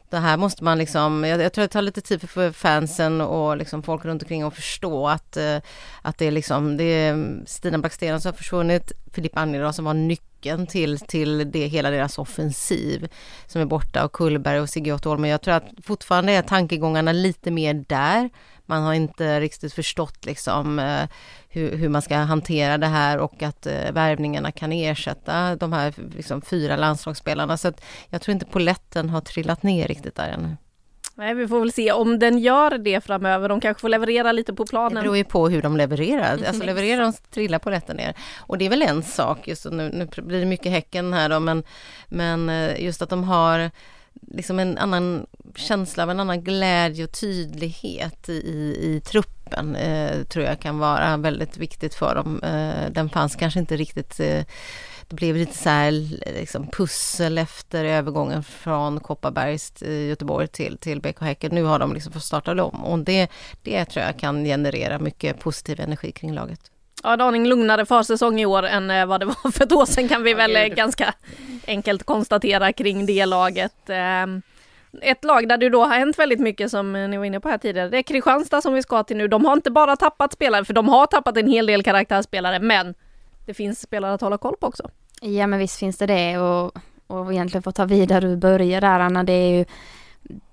[0.10, 3.58] det här måste man liksom, jag, jag, tror det tar lite tid för fansen och
[3.58, 5.58] liksom folk runt omkring att förstå att, eh,
[6.02, 9.94] att det är liksom, det är Stina Blackstenen som har försvunnit, Filippa Angeldal som var
[9.94, 10.27] nyckeln
[10.70, 13.08] till, till det, hela deras offensiv
[13.48, 17.12] som är borta och Kullberg och Sigge Otto Men jag tror att fortfarande är tankegångarna
[17.12, 18.30] lite mer där.
[18.66, 21.10] Man har inte riktigt förstått liksom eh,
[21.50, 25.94] hur, hur man ska hantera det här och att eh, värvningarna kan ersätta de här
[26.16, 27.58] liksom, fyra landslagsspelarna.
[27.58, 30.58] Så att jag tror inte poletten har trillat ner riktigt där ännu.
[31.18, 33.50] Nej, vi får väl se om den gör det framöver.
[33.50, 34.96] De kanske får leverera lite på planen.
[34.96, 36.34] Det beror ju på hur de levererar.
[36.34, 38.16] Mm, alltså levererar de trillar polletten ner.
[38.38, 41.40] Och det är väl en sak, just nu, nu blir det mycket Häcken här då,
[41.40, 41.64] men,
[42.08, 43.72] men eh, just att de har
[44.22, 45.26] liksom en annan
[45.56, 48.34] känsla av en annan glädje och tydlighet i,
[48.82, 52.44] i truppen eh, tror jag kan vara väldigt viktigt för dem.
[52.44, 54.44] Eh, den fanns kanske inte riktigt eh,
[55.08, 55.92] det blev lite så här
[56.42, 61.56] liksom pussel efter övergången från Kopparbergs eh, Göteborg till, till BK Häcken.
[61.56, 63.28] Nu har de liksom fått starta om och det,
[63.64, 66.72] det tror jag kan generera mycket positiv energi kring laget.
[67.04, 69.86] Ja, en aning lugnare försäsong i år än eh, vad det var för ett år
[69.86, 71.14] sedan kan vi väl ja, ganska
[71.68, 73.90] enkelt konstatera kring det laget.
[73.90, 74.42] Ehm,
[75.02, 77.58] Ett lag där det då har hänt väldigt mycket som ni var inne på här
[77.58, 79.28] tidigare, det är Kristianstad som vi ska till nu.
[79.28, 82.94] De har inte bara tappat spelare, för de har tappat en hel del karaktärsspelare, men
[83.48, 84.90] det finns spelare att hålla koll på också.
[85.22, 89.00] Ja men visst finns det det och, och egentligen få ta vidare och börja där
[89.00, 89.66] Anna, det är ju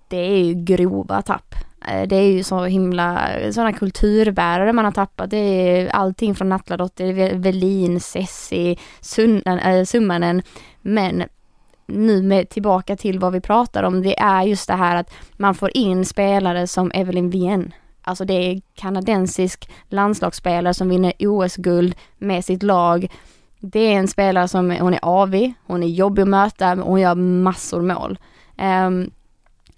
[0.09, 1.55] det är ju grova tapp.
[1.89, 5.31] Eh, det är ju så himla, sådana kulturbärare man har tappat.
[5.31, 8.79] Det är allting från Natladotter, Velin, Sessi,
[9.47, 10.43] äh, Summanen.
[10.83, 11.25] Men
[11.87, 15.55] nu med tillbaka till vad vi pratar om, det är just det här att man
[15.55, 17.73] får in spelare som Evelyn Wien.
[18.05, 23.13] Alltså det är kanadensisk landslagsspelare som vinner OS-guld med sitt lag.
[23.61, 27.01] Det är en spelare som, hon är avig, hon är jobbig att möta, och hon
[27.01, 28.19] gör massor mål.
[28.87, 29.11] Um,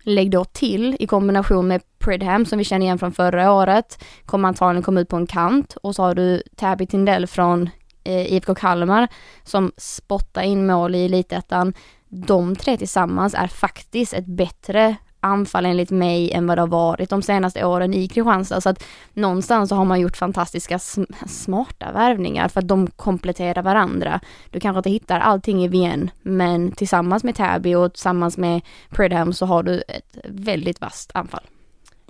[0.09, 4.49] Lägg då till i kombination med Pridham som vi känner igen från förra året, kommer
[4.49, 7.71] antagligen komma ut på en kant och så har du Tabby Tindell från
[8.05, 9.09] eh, IFK Kalmar
[9.45, 11.75] som spottar in mål i elitettan.
[12.09, 17.11] De tre tillsammans är faktiskt ett bättre anfall enligt mig än vad det har varit
[17.11, 18.61] de senaste åren i Kristianstad.
[18.61, 20.79] Så att någonstans så har man gjort fantastiska
[21.27, 24.21] smarta värvningar för att de kompletterar varandra.
[24.51, 28.61] Du kanske inte hittar allting i VN, men tillsammans med Täby och tillsammans med
[28.91, 31.45] Pridham så har du ett väldigt vasst anfall.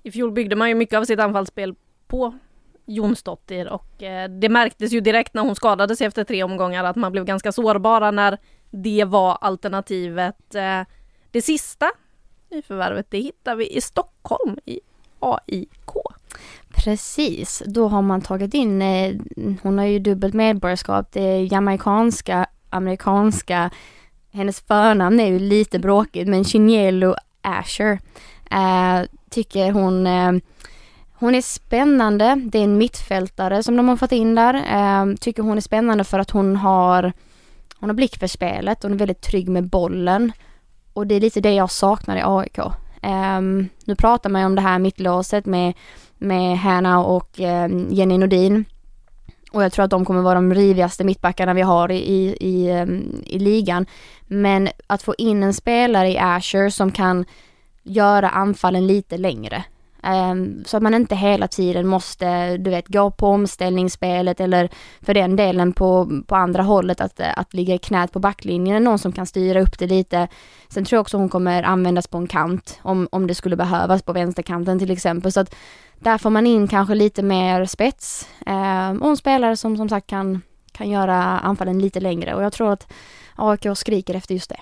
[0.02, 1.74] I fjol byggde man ju mycket av sitt anfallsspel
[2.06, 2.34] på
[2.86, 6.96] Jonsdottir och eh, det märktes ju direkt när hon skadade sig efter tre omgångar att
[6.96, 8.38] man blev ganska sårbara när
[8.70, 10.54] det var alternativet.
[10.54, 10.82] Eh,
[11.30, 11.90] det sista
[12.50, 14.80] nyförvärvet, det hittar vi i Stockholm i
[15.20, 15.92] AIK.
[16.68, 19.14] Precis, då har man tagit in, eh,
[19.62, 23.70] hon har ju dubbelt medborgarskap, det är jamaicanska, amerikanska,
[24.32, 27.98] hennes förnamn är ju lite bråkigt men Chinielo Asher
[28.50, 30.32] äh, tycker hon eh,
[31.18, 34.54] hon är spännande, det är en mittfältare som de har fått in där.
[34.54, 37.12] Eh, tycker hon är spännande för att hon har
[37.78, 40.32] hon har blick för spelet, hon är väldigt trygg med bollen.
[40.96, 42.58] Och det är lite det jag saknar i AIK.
[42.58, 45.74] Um, ehm, nu pratar man ju om det här mittlåset med,
[46.18, 48.64] med Hanna och um, Jenny Nordin.
[49.52, 52.82] Och jag tror att de kommer vara de rivigaste mittbackarna vi har i, i, i,
[52.82, 53.86] um, i ligan.
[54.26, 57.24] Men att få in en spelare i Asher som kan
[57.82, 59.64] göra anfallen lite längre.
[60.06, 64.68] Ehm, så att man inte hela tiden måste, du vet, gå på omställningsspelet eller
[65.00, 68.98] för den delen på, på andra hållet att, att ligga i knät på backlinjen, någon
[68.98, 70.28] som kan styra upp det lite.
[70.68, 74.02] Sen tror jag också hon kommer användas på en kant om, om det skulle behövas
[74.02, 75.32] på vänsterkanten till exempel.
[75.32, 75.54] Så att
[75.98, 80.06] där får man in kanske lite mer spets ehm, och en spelare som som sagt
[80.06, 80.42] kan,
[80.72, 82.92] kan göra anfallen lite längre och jag tror att
[83.36, 84.60] AIK skriker efter just det.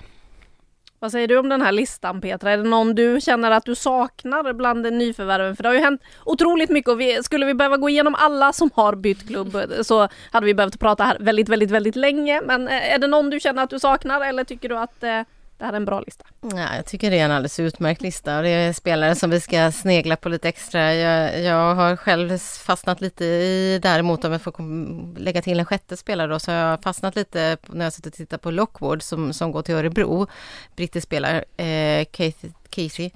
[1.05, 2.51] Vad säger du om den här listan Petra?
[2.51, 5.55] Är det någon du känner att du saknar bland nyförvärven?
[5.55, 8.53] För det har ju hänt otroligt mycket och vi, skulle vi behöva gå igenom alla
[8.53, 12.41] som har bytt klubb eh, så hade vi behövt prata här väldigt, väldigt, väldigt länge.
[12.41, 15.21] Men eh, är det någon du känner att du saknar eller tycker du att eh,
[15.57, 16.25] det här är en bra lista.
[16.41, 19.39] Ja, jag tycker det är en alldeles utmärkt lista och det är spelare som vi
[19.39, 20.93] ska snegla på lite extra.
[20.93, 25.97] Jag, jag har själv fastnat lite i, däremot om jag får lägga till en sjätte
[25.97, 29.33] spelare då, så har jag fastnat lite när jag suttit och tittat på Lockwood som,
[29.33, 30.27] som går till Örebro,
[30.75, 33.11] brittisk spelare, eh, Casey, Casey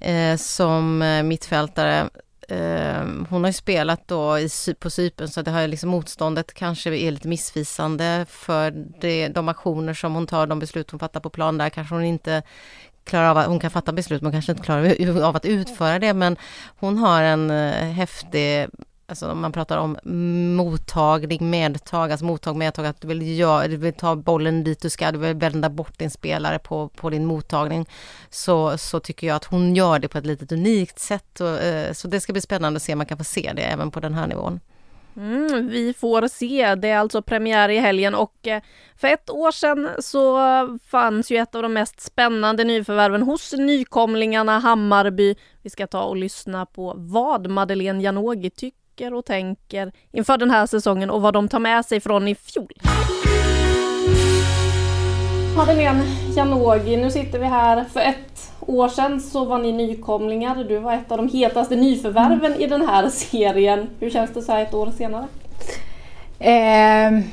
[0.00, 2.08] eh, som eh, mittfältare
[2.48, 6.96] eh, hon har ju spelat då i, på Cypern så det har liksom motståndet kanske
[6.96, 11.30] är lite missvisande för det, de aktioner som hon tar, de beslut hon fattar på
[11.30, 12.42] plan där kanske hon inte
[13.04, 16.14] klarar av, hon kan fatta beslut men kanske inte klarar av att utföra det.
[16.14, 16.36] Men
[16.76, 18.66] hon har en eh, häftig
[19.06, 19.98] alltså om man pratar om
[20.56, 24.90] mottagning, medtag, alltså mottag, medtag, att du vill, göra, du vill ta bollen dit du
[24.90, 27.88] ska, du vill vända bort din spelare på, på din mottagning,
[28.30, 31.40] så, så tycker jag att hon gör det på ett litet unikt sätt.
[31.40, 33.62] Och, eh, så det ska bli spännande att se om man kan få se det
[33.62, 34.60] även på den här nivån.
[35.16, 36.74] Mm, vi får se.
[36.74, 38.62] Det är alltså premiär i helgen och eh,
[38.96, 40.38] för ett år sedan så
[40.86, 45.34] fanns ju ett av de mest spännande nyförvärven hos nykomlingarna Hammarby.
[45.62, 50.50] Vi ska ta och lyssna på vad Madeleine Janogy tycker tycker och tänker inför den
[50.50, 52.72] här säsongen och vad de tar med sig från i fjol.
[55.56, 56.04] Madeleine
[56.36, 57.84] Janogy, nu sitter vi här.
[57.84, 60.64] För ett år sedan så var ni nykomlingar.
[60.64, 62.60] Du var ett av de hetaste nyförvärven mm.
[62.60, 63.88] i den här serien.
[64.00, 65.26] Hur känns det så här ett år senare?
[66.38, 67.24] Eh,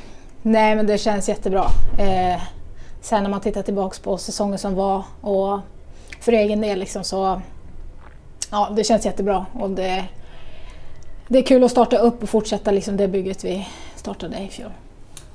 [0.42, 1.66] nej men det känns jättebra.
[1.98, 2.42] Eh,
[3.00, 5.60] sen när man tittar tillbaks på säsongen som var och
[6.20, 7.40] för egen del liksom så
[8.50, 9.46] ja, det känns jättebra.
[9.52, 10.04] Och det,
[11.32, 14.70] det är kul att starta upp och fortsätta liksom det bygget vi startade i fjol.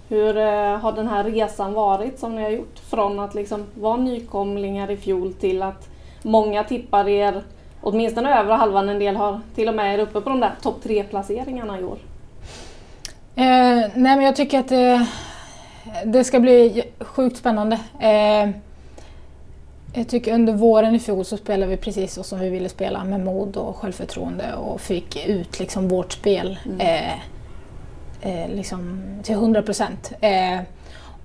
[0.10, 2.80] Hur eh, har den här resan varit som ni har gjort?
[2.90, 5.90] Från att liksom vara nykomlingar i fjol till att
[6.24, 7.44] många tippar er
[7.82, 10.84] åtminstone övre halvan, en del har till och med er uppe på de där topp
[10.84, 11.98] tre placeringarna i år.
[13.36, 15.08] Eh, nej men jag tycker att det,
[16.06, 17.80] det ska bli sjukt spännande.
[18.00, 18.50] Eh,
[19.98, 23.04] Jag tycker under våren i fjol så spelade vi precis så som vi ville spela
[23.04, 27.14] med mod och självförtroende och fick ut liksom vårt spel eh,
[28.22, 30.12] eh, liksom till 100 procent.
[30.22, 30.60] Eh,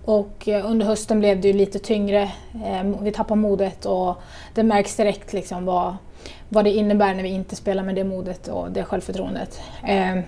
[0.05, 2.23] och under hösten blev det ju lite tyngre.
[2.65, 4.17] Eh, vi tappade modet och
[4.55, 5.97] det märks direkt liksom vad,
[6.49, 9.61] vad det innebär när vi inte spelar med det modet och det självförtroendet.
[9.89, 10.19] Eh,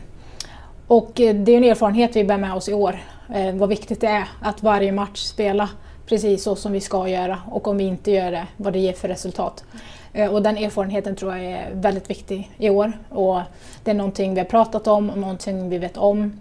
[0.87, 3.03] och det är en erfarenhet vi bär med oss i år.
[3.35, 5.69] Eh, vad viktigt det är att varje match spela
[6.07, 8.93] precis så som vi ska göra och om vi inte gör det, vad det ger
[8.93, 9.65] för resultat.
[10.13, 12.93] Eh, och den erfarenheten tror jag är väldigt viktig i år.
[13.09, 13.41] Och
[13.85, 16.41] det är någonting vi har pratat om och någonting vi vet om.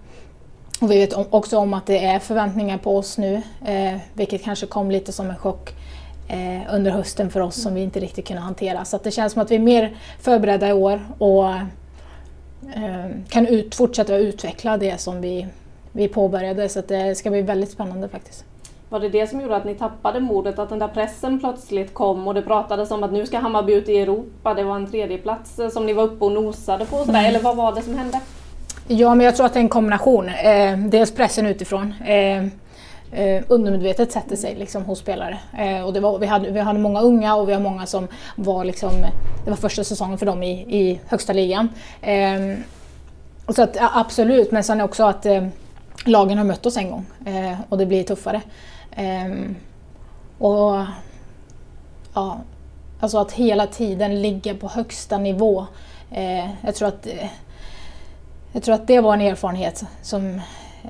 [0.82, 4.66] Och vi vet också om att det är förväntningar på oss nu, eh, vilket kanske
[4.66, 5.74] kom lite som en chock
[6.28, 8.86] eh, under hösten för oss som vi inte riktigt kunde hantera.
[8.86, 11.50] Så det känns som att vi är mer förberedda i år och
[12.76, 15.48] eh, kan ut, fortsätta utveckla det som vi,
[15.92, 16.70] vi påbörjade.
[16.70, 18.46] Så det ska bli väldigt spännande faktiskt.
[18.94, 22.28] Var det det som gjorde att ni tappade modet, att den där pressen plötsligt kom
[22.28, 25.60] och det pratades om att nu ska Hammarby ut i Europa, det var en tredjeplats
[25.72, 27.06] som ni var uppe och nosade på?
[27.06, 27.28] Sådär.
[27.28, 28.20] Eller vad var det som hände?
[28.88, 30.30] Ja, men jag tror att det är en kombination.
[30.30, 31.94] Eh, dels pressen utifrån.
[32.06, 32.44] Eh,
[33.22, 35.38] eh, undermedvetet sätter sig liksom, hos spelare.
[35.58, 38.08] Eh, och det var, vi, hade, vi hade många unga och vi har många som
[38.36, 38.92] var liksom,
[39.44, 41.70] det var första säsongen för dem i, i högsta ligan.
[42.02, 42.58] Eh,
[43.56, 45.48] så att, absolut, men sen också att eh,
[46.06, 48.42] lagen har mött oss en gång eh, och det blir tuffare.
[48.96, 49.56] Ehm,
[50.38, 50.86] och
[52.14, 52.40] ja,
[53.04, 55.66] Alltså att hela tiden ligga på högsta nivå.
[56.12, 57.30] Eh, jag tror att eh,
[58.52, 60.42] jag tror att det var en erfarenhet som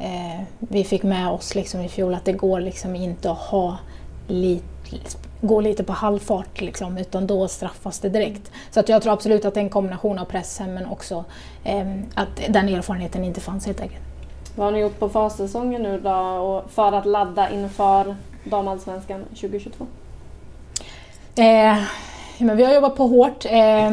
[0.02, 3.78] eh, vi fick med oss liksom i fjol, att det går liksom inte att ha
[4.28, 4.66] lite
[5.42, 8.52] gå lite på halvfart liksom, utan då straffas det direkt.
[8.72, 11.26] Så att jag tror absolut att det är en kombination av pressen men också
[11.64, 14.13] ehm, att den erfarenheten inte fanns helt enkelt.
[14.56, 19.88] Vad har ni gjort på försäsongen nu då för att ladda inför damallsvenskan 2022?
[21.36, 21.78] Eh,
[22.38, 23.46] men vi har jobbat på hårt.
[23.46, 23.92] Eh,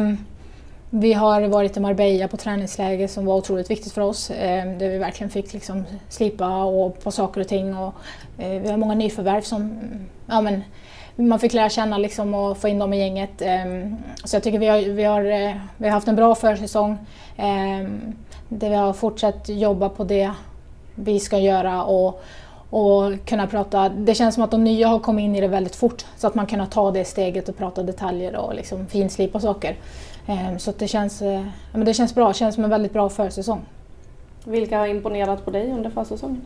[0.89, 4.31] vi har varit i Marbella på träningsläger som var otroligt viktigt för oss.
[4.31, 7.77] Eh, där vi verkligen fick liksom slipa och på saker och ting.
[7.77, 7.93] Och,
[8.37, 9.79] eh, vi har många nyförvärv som
[10.25, 10.63] ja, men,
[11.15, 13.41] man fick lära känna liksom och få in dem i gänget.
[13.41, 13.65] Eh,
[14.23, 16.97] så jag tycker vi har, vi har, eh, vi har haft en bra försäsong.
[17.37, 17.89] Eh,
[18.49, 20.31] där vi har fortsatt jobba på det
[20.95, 22.23] vi ska göra och,
[22.69, 23.89] och kunna prata.
[23.89, 26.35] Det känns som att de nya har kommit in i det väldigt fort så att
[26.35, 29.75] man kan ta det steget och prata detaljer och liksom finslipa saker.
[30.27, 33.09] Ehm, så det, känns, eh, men det känns bra, det känns som en väldigt bra
[33.09, 33.61] försäsong.
[34.43, 36.41] Vilka har imponerat på dig under försäsongen?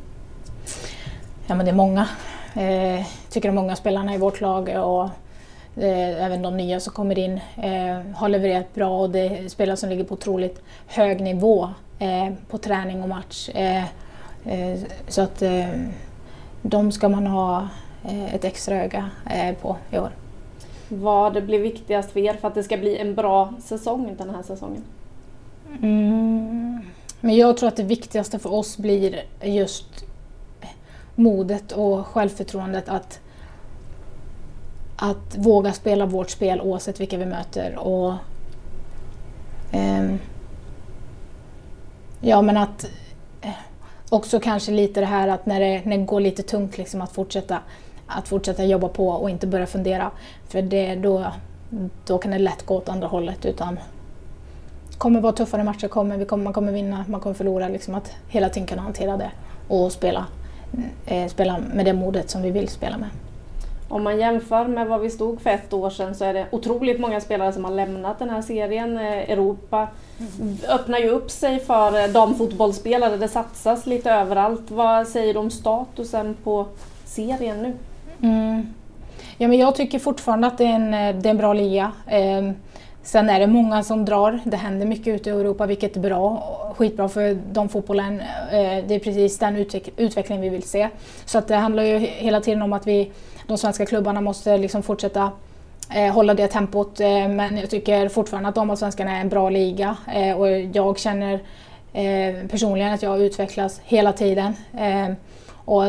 [1.47, 2.07] Ja men det är många.
[2.53, 5.03] Jag eh, tycker de många spelarna i vårt lag och
[5.83, 7.39] eh, även de nya som kommer in
[8.15, 11.69] har levererat bra och det är spelare som ligger på otroligt hög nivå
[12.49, 13.49] på träning och match.
[15.07, 15.43] Så att
[16.61, 17.67] de ska man ha
[18.31, 19.09] ett extra öga
[19.61, 20.11] på i år
[20.89, 24.43] vad blir viktigast för er för att det ska bli en bra säsong den här
[24.43, 24.83] säsongen?
[25.81, 26.79] Mm.
[27.21, 30.05] Men jag tror att det viktigaste för oss blir just
[31.15, 33.19] modet och självförtroendet att,
[34.95, 37.77] att våga spela vårt spel oavsett vilka vi möter.
[37.77, 38.13] Och,
[39.73, 40.19] um,
[42.21, 42.89] ja men att eh,
[44.09, 47.11] också kanske lite det här att när det, när det går lite tungt liksom att
[47.11, 47.59] fortsätta
[48.07, 50.11] att fortsätta jobba på och inte börja fundera.
[50.47, 51.25] För det, då,
[52.05, 53.45] då kan det lätt gå åt andra hållet.
[53.45, 53.75] Utan
[54.89, 57.67] det kommer vara tuffare matcher, kommer, vi kommer, man kommer vinna, man kommer förlora.
[57.67, 59.31] Liksom att hela tiden kunna hantera det
[59.67, 60.25] och spela,
[61.05, 63.09] eh, spela med det modet som vi vill spela med.
[63.95, 66.99] Om man jämför med vad vi stod för ett år sedan så är det otroligt
[66.99, 68.97] många spelare som har lämnat den här serien.
[68.97, 69.87] Eh, Europa
[70.39, 70.57] mm.
[70.69, 73.17] öppnar ju upp sig för eh, damfotbollsspelare.
[73.17, 74.71] Det satsas lite överallt.
[74.71, 76.65] Vad säger du om statusen på
[77.05, 77.73] serien nu?
[78.27, 78.73] Mm.
[79.37, 81.91] Ja, men jag tycker fortfarande att det är en, eh, det är en bra liga.
[82.07, 82.51] Eh,
[83.03, 84.39] sen är det många som drar.
[84.43, 86.43] Det händer mycket ute i Europa vilket är bra.
[86.77, 88.19] Skitbra för de fotbollen.
[88.51, 90.89] Eh, det är precis den utveck utveckling vi vill se.
[91.25, 93.11] Så att det handlar ju hela tiden om att vi,
[93.47, 95.31] de svenska klubbarna måste liksom fortsätta
[95.95, 96.99] eh, hålla det tempot.
[96.99, 101.33] Eh, men jag tycker fortfarande att damallsvenskan är en bra liga eh, och jag känner
[101.93, 104.53] eh, personligen att jag utvecklas hela tiden.
[104.77, 105.13] Eh,
[105.65, 105.83] och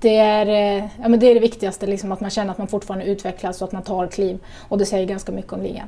[0.00, 2.68] det är, eh, ja, men det är det viktigaste, liksom, att man känner att man
[2.68, 4.38] fortfarande utvecklas och att man tar kliv.
[4.68, 5.86] Och det säger ganska mycket om ligan.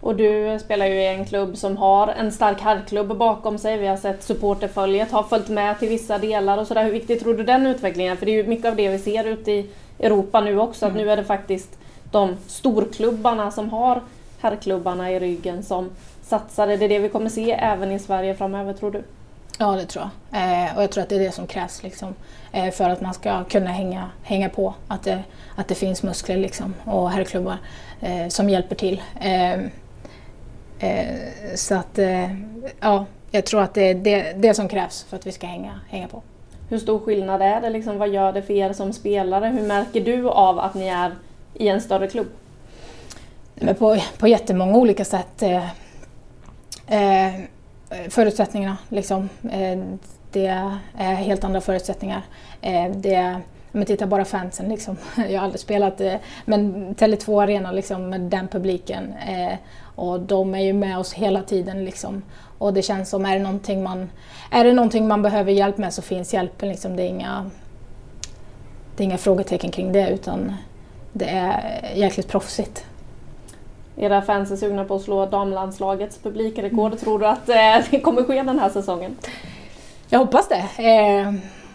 [0.00, 3.78] Och du spelar ju i en klubb som har en stark herrklubb bakom sig.
[3.78, 6.84] Vi har sett supporterföljet har följt med till vissa delar och sådär.
[6.84, 9.24] Hur viktigt tror du den utvecklingen För det är ju mycket av det vi ser
[9.24, 10.86] ute i Europa nu också.
[10.86, 10.96] Mm.
[10.96, 11.78] Att nu är det faktiskt
[12.10, 14.02] de storklubbarna som har
[14.40, 15.90] herrklubbarna i ryggen som
[16.22, 16.68] satsar.
[16.68, 19.02] Är det det vi kommer se även i Sverige framöver tror du?
[19.58, 20.42] Ja, det tror jag.
[20.42, 22.14] Eh, och jag tror att det är det som krävs liksom,
[22.52, 24.74] eh, för att man ska kunna hänga, hänga på.
[24.88, 25.22] Att det,
[25.56, 27.58] att det finns muskler liksom, och herrklubbar
[28.00, 29.02] eh, som hjälper till.
[30.78, 32.32] Eh, eh, så att, eh,
[32.80, 35.80] ja, jag tror att det är det, det som krävs för att vi ska hänga,
[35.88, 36.22] hänga på.
[36.68, 37.70] Hur stor skillnad är det?
[37.70, 39.46] Liksom, vad gör det för er som spelare?
[39.46, 41.14] Hur märker du av att ni är
[41.54, 42.26] i en större klubb?
[43.54, 45.42] Men på, på jättemånga olika sätt.
[46.86, 47.34] Eh,
[48.08, 49.28] förutsättningarna liksom.
[49.50, 49.78] Eh,
[50.32, 50.46] det
[50.98, 52.22] är helt andra förutsättningar.
[52.60, 53.40] Eh, det,
[53.76, 54.96] om man tittar bara fansen liksom.
[55.16, 56.14] Jag har aldrig spelat, eh,
[56.44, 59.14] men Tele2 Arena liksom med den publiken.
[59.28, 59.58] Eh,
[59.94, 62.22] och de är ju med oss hela tiden liksom.
[62.58, 64.10] Och det känns som, är det någonting man,
[64.50, 66.96] är det någonting man behöver hjälp med så finns hjälpen liksom.
[66.96, 67.50] Det är inga,
[68.96, 70.54] det är inga frågetecken kring det utan
[71.12, 72.84] det är jäkligt proffsigt.
[73.96, 76.92] Era fans är sugna på att slå damlandslagets publikrekord.
[76.92, 76.98] Mm.
[76.98, 79.16] Tror du att eh, det kommer ske den här säsongen?
[80.08, 80.64] Jag hoppas det.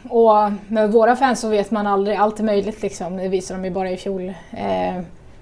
[0.10, 3.18] Och med våra fans så vet man aldrig, allt är möjligt liksom.
[3.18, 4.34] Det visade de ju bara i fjol.
[4.52, 5.02] Eh,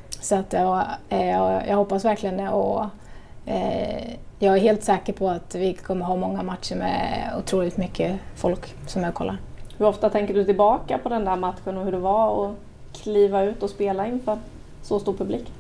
[0.10, 2.50] så att jag, eh, jag hoppas verkligen det.
[2.50, 2.86] Och,
[3.46, 8.20] eh, jag är helt säker på att vi kommer ha många matcher med otroligt mycket
[8.36, 9.38] folk som är och kollar.
[9.78, 12.56] Hur ofta tänker du tillbaka på den där matchen och hur det var att
[13.02, 14.38] kliva ut och spela inför
[14.82, 15.52] så stor publik?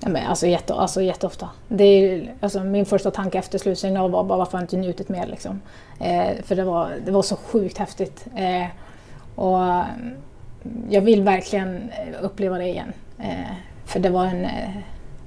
[0.00, 1.48] Ja, men alltså, jätte, alltså jätteofta.
[1.68, 5.08] Det är, alltså, min första tanke efter slutsignal var bara varför har jag inte njutit
[5.08, 5.26] mer.
[5.26, 5.60] Liksom.
[6.00, 8.26] Eh, för det var, det var så sjukt häftigt.
[8.36, 8.66] Eh,
[9.34, 10.14] och mm,
[10.88, 11.90] jag vill verkligen
[12.20, 12.92] uppleva det igen.
[13.18, 14.70] Eh, för det var en eh,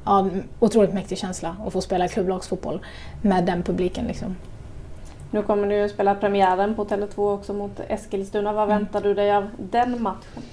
[0.05, 2.85] ja, otroligt mäktig känsla att få spela klubblagsfotboll
[3.21, 4.07] med den publiken.
[4.07, 4.35] Liksom.
[5.31, 8.53] Nu kommer du att spela premiären på Tele2 också mot Eskilstuna.
[8.53, 8.77] Vad mm.
[8.77, 10.43] väntar du dig av den matchen?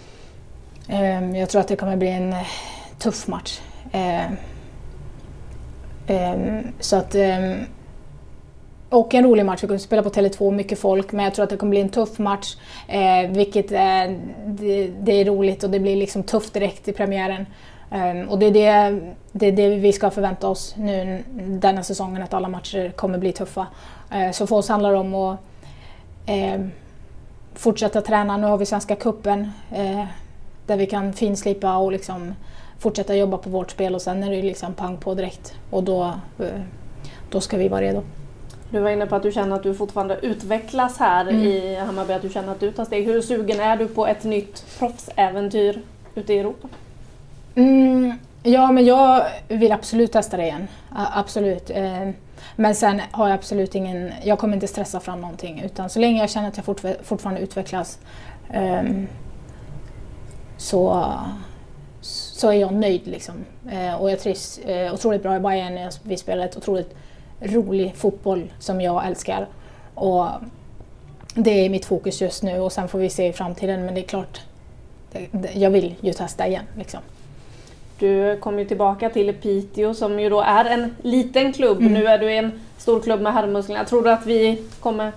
[0.89, 2.35] Ehm, jag tror att det kommer bli en
[2.99, 3.61] tuff match.
[3.93, 4.33] Eh,
[6.07, 7.57] ehm, så att, eh,
[8.89, 9.63] och en rolig match.
[9.63, 11.89] Vi kommer spela på Tele2, mycket folk, men jag tror att det kommer bli en
[11.89, 12.57] tuff match.
[12.89, 17.47] Eh, vilket är, det, det, är roligt och det blir liksom tufft direkt i premiären.
[17.91, 19.01] Ehm, och det är det,
[19.33, 23.33] det är det vi ska förvänta oss nu denna säsongen, att alla matcher kommer bli
[23.33, 23.67] tuffa.
[24.13, 25.39] Eh, så för oss handlar det om att
[26.27, 26.71] ehm,
[27.55, 28.37] fortsätta träna.
[28.37, 29.51] Nu har vi Svenska Cupen
[30.67, 32.35] där vi kan finslipa och liksom
[32.79, 36.03] fortsätta jobba på vårt spel och sen är det liksom pang på direkt och då,
[36.39, 36.61] eh,
[37.31, 38.03] då ska vi vara redo.
[38.71, 41.43] Du var inne på att du känner att du fortfarande utvecklas här mm.
[41.43, 43.07] i Hammarby, att du känner att du tar steg.
[43.07, 45.83] Hur sugen är du på ett nytt proffsäventyr
[46.15, 46.69] ute i Europa?
[47.55, 48.13] Mm,
[48.43, 50.69] ja, men jag vill absolut testa det igen.
[50.95, 51.71] Absolut.
[51.71, 52.11] Eh,
[52.57, 56.21] men sen har jag absolut ingen, jag kommer inte stressa fram någonting utan så länge
[56.21, 57.99] jag känner att jag fortfarande utvecklas
[58.51, 59.07] ehm,
[60.57, 61.13] så
[62.39, 63.07] så är jag nöjd.
[63.07, 63.35] Liksom.
[63.71, 65.91] Eh, och jag trivs eh, otroligt bra i Bayern.
[66.03, 66.95] Vi spelar ett otroligt
[67.41, 69.47] rolig fotboll som jag älskar.
[69.95, 70.27] Och
[71.35, 73.85] det är mitt fokus just nu och sen får vi se i framtiden.
[73.85, 74.41] Men det är klart,
[75.13, 76.65] det, det, jag vill ju testa igen.
[76.77, 77.01] Liksom.
[77.99, 81.81] Du kom ju tillbaka till Piteå som ju då är en liten klubb.
[81.81, 81.93] Mm.
[81.93, 83.85] Nu är du i en stor klubb med herrmusklerna.
[83.85, 85.13] Tror du att vi kommer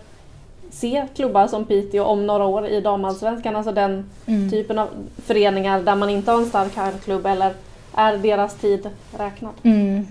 [0.71, 3.55] se klubbar som Piteå om några år i damallsvenskan?
[3.55, 4.49] Alltså den mm.
[4.49, 4.87] typen av
[5.25, 7.53] föreningar där man inte har en stark herrklubb eller
[7.95, 9.51] är deras tid räknad?
[9.63, 10.07] Mm.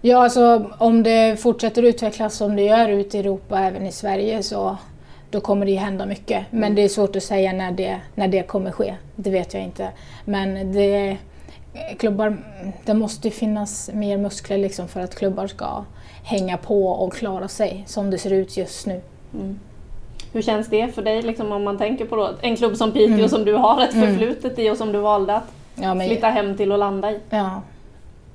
[0.00, 4.42] Ja, alltså om det fortsätter utvecklas som det gör ute i Europa, även i Sverige,
[4.42, 4.76] så
[5.30, 6.44] då kommer det hända mycket.
[6.50, 6.74] Men mm.
[6.74, 8.94] det är svårt att säga när det, när det kommer ske.
[9.16, 9.88] Det vet jag inte.
[10.24, 11.16] Men det,
[11.98, 12.36] klubbar,
[12.84, 15.84] det måste finnas mer muskler liksom för att klubbar ska
[16.22, 19.00] hänga på och klara sig som det ser ut just nu.
[19.34, 19.58] Mm.
[20.36, 23.14] Hur känns det för dig liksom, om man tänker på då, en klubb som Piteå
[23.14, 23.28] mm.
[23.28, 24.08] som du har ett mm.
[24.08, 27.20] förflutet i och som du valde att ja, men, flytta hem till och landa i?
[27.30, 27.62] Ja.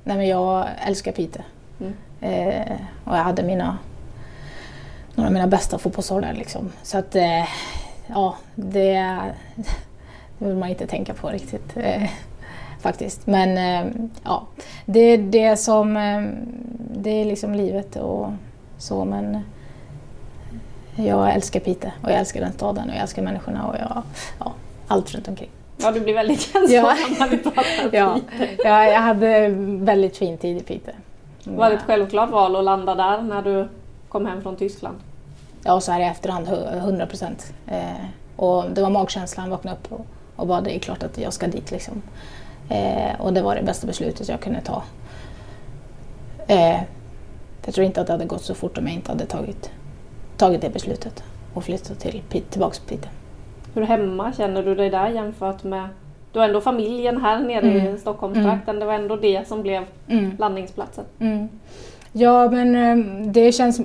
[0.04, 1.42] Nej, men jag älskar Piteå.
[1.80, 1.94] Mm.
[2.22, 3.78] Eh, och jag hade mina,
[5.16, 6.34] några av mina bästa fotbollsår där.
[6.34, 6.72] Liksom.
[6.84, 7.44] Så att, eh,
[8.08, 9.18] ja, det,
[10.38, 11.78] det vill man inte tänka på riktigt.
[11.78, 12.10] Eh,
[12.80, 13.28] faktiskt.
[13.28, 13.92] Men eh,
[14.24, 14.48] ja,
[14.86, 16.22] det är det som, eh,
[17.02, 18.30] det är liksom livet och
[18.78, 19.06] så.
[19.06, 19.40] Men,
[20.96, 24.04] jag älskar Piteå och jag älskar den staden och jag älskar människorna och jag,
[24.40, 24.54] ja,
[24.88, 25.50] allt runt omkring.
[25.78, 28.20] Ja, du blir väldigt känslosam när vi pratar ja.
[28.64, 30.94] ja, jag hade väldigt fin tid i Piteå.
[31.44, 33.68] Var det ett självklart val att landa där när du
[34.10, 34.98] kom hem från Tyskland?
[35.64, 37.54] Ja, så här i efterhand, 100 procent.
[37.68, 41.34] Eh, och det var magkänslan, vakna upp och, och bara det är klart att jag
[41.34, 41.72] ska dit.
[41.72, 42.02] Liksom.
[42.70, 44.84] Eh, och det var det bästa beslutet jag kunde ta.
[46.48, 46.82] Eh,
[47.66, 49.72] jag tror inte att det hade gått så fort om jag inte hade tagit
[50.42, 51.24] tagit det beslutet
[51.54, 53.12] och flyttat till, tillbaka till Piteå.
[53.74, 55.88] Hur hemma känner du dig där jämfört med
[56.34, 57.96] du har ändå familjen här nere mm.
[57.96, 58.76] i Stockholmstrakten.
[58.76, 58.80] Mm.
[58.80, 60.32] Det var ändå det som blev mm.
[60.40, 61.06] landningsplatsen.
[61.20, 61.50] Mm.
[62.12, 63.76] Ja, men ehm, det känns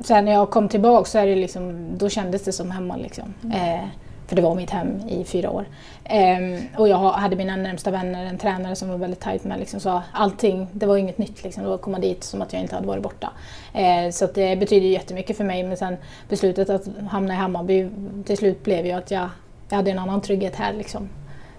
[0.00, 3.34] sen när jag kom tillbaka så är det liksom, då kändes det som hemma liksom.
[3.52, 3.84] Eh,
[4.30, 5.64] för det var mitt hem i fyra år.
[6.04, 6.38] Eh,
[6.76, 9.58] och jag hade mina närmsta vänner, en tränare som var väldigt tajt med.
[9.58, 11.44] Liksom, så allting, det var inget nytt.
[11.44, 11.62] Liksom.
[11.62, 13.32] Det var att komma dit som att jag inte hade varit borta.
[13.74, 15.62] Eh, så det betyder jättemycket för mig.
[15.62, 15.96] Men sen
[16.28, 17.88] beslutet att hamna i Hammarby
[18.24, 19.28] till slut blev ju att jag,
[19.68, 20.72] jag hade en annan trygghet här.
[20.72, 21.08] Liksom,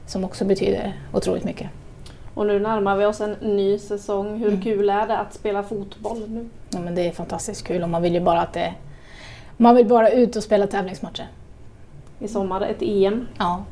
[0.05, 1.69] som också betyder otroligt mycket.
[2.33, 4.37] Och nu närmar vi oss en ny säsong.
[4.37, 4.61] Hur mm.
[4.61, 6.49] kul är det att spela fotboll nu?
[6.69, 8.73] Ja, men det är fantastiskt kul och man vill ju bara att det...
[9.57, 11.27] Man vill bara ut och spela tävlingsmatcher.
[12.21, 13.27] I sommar ett EM.
[13.37, 13.63] Ja.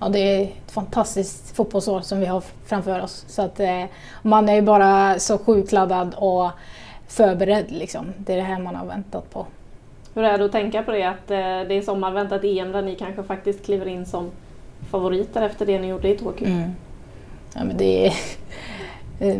[0.00, 3.24] ja, det är ett fantastiskt fotbollsår som vi har framför oss.
[3.28, 3.84] Så att, eh,
[4.22, 6.50] man är ju bara så sjukt laddad och
[7.08, 7.70] förberedd.
[7.70, 8.06] Liksom.
[8.18, 9.46] Det är det här man har väntat på.
[10.14, 12.82] Hur är det att tänka på det att eh, det är sommar väntat EM där
[12.82, 14.30] ni kanske faktiskt kliver in som
[14.90, 16.46] favoriter efter det ni gjorde i Tokyo?
[16.46, 16.70] Mm.
[17.54, 18.12] Ja, men det är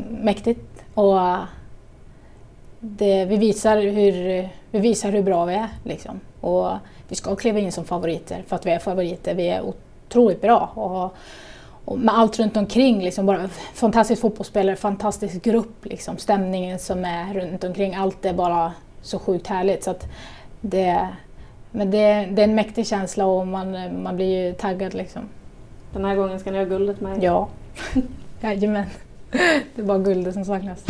[0.11, 1.19] mäktigt och
[2.81, 5.69] det, vi, visar hur, vi visar hur bra vi är.
[5.85, 6.21] Liksom.
[6.41, 6.71] Och
[7.09, 9.35] vi ska kliva in som favoriter för att vi är favoriter.
[9.35, 10.71] Vi är otroligt bra.
[10.75, 11.15] Och,
[11.85, 17.35] och med allt runt omkring, liksom bara fantastisk fotbollsspelare, fantastisk grupp, liksom, stämningen som är
[17.35, 17.95] runt omkring.
[17.95, 19.85] Allt är bara så sjukt härligt.
[19.85, 20.07] Så att
[20.61, 21.09] det,
[21.71, 24.95] men det, det är en mäktig känsla och man, man blir ju taggad.
[24.95, 25.23] Liksom.
[25.93, 27.49] Den här gången ska ni ha guldet med Ja,
[28.41, 28.87] jajamän.
[29.75, 30.85] Det är bara guldet som saknas.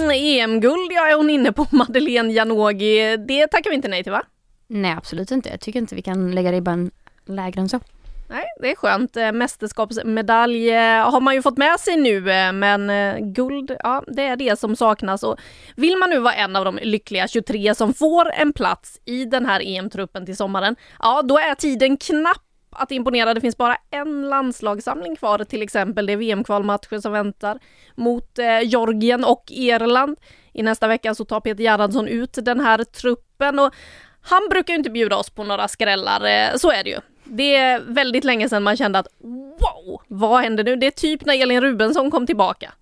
[0.00, 3.16] Mm, EM-guld ja, är hon inne på, Madeleine Janogy.
[3.16, 4.22] Det tackar vi inte nej till va?
[4.66, 5.48] Nej absolut inte.
[5.48, 6.90] Jag tycker inte vi kan lägga ribban
[7.26, 7.80] lägre än så.
[8.28, 9.16] Nej, det är skönt.
[9.16, 12.90] Eh, mästerskapsmedalj eh, har man ju fått med sig nu, eh, men
[13.34, 15.22] guld, ja, det är det som saknas.
[15.22, 15.38] Och
[15.76, 19.46] vill man nu vara en av de lyckliga 23 som får en plats i den
[19.46, 22.49] här EM-truppen till sommaren, ja, då är tiden knapp
[22.80, 23.34] att imponera.
[23.34, 26.06] Det finns bara en landslagssamling kvar, till exempel.
[26.06, 27.58] Det är VM-kvalmatcher som väntar
[27.94, 30.16] mot eh, Georgien och Irland.
[30.52, 33.74] I nästa vecka så tar Peter Gerhardsson ut den här truppen och
[34.22, 37.00] han brukar ju inte bjuda oss på några skrällar, eh, så är det ju.
[37.24, 40.76] Det är väldigt länge sedan man kände att wow, vad hände nu?
[40.76, 42.72] Det är typ när Elin Rubensson kom tillbaka.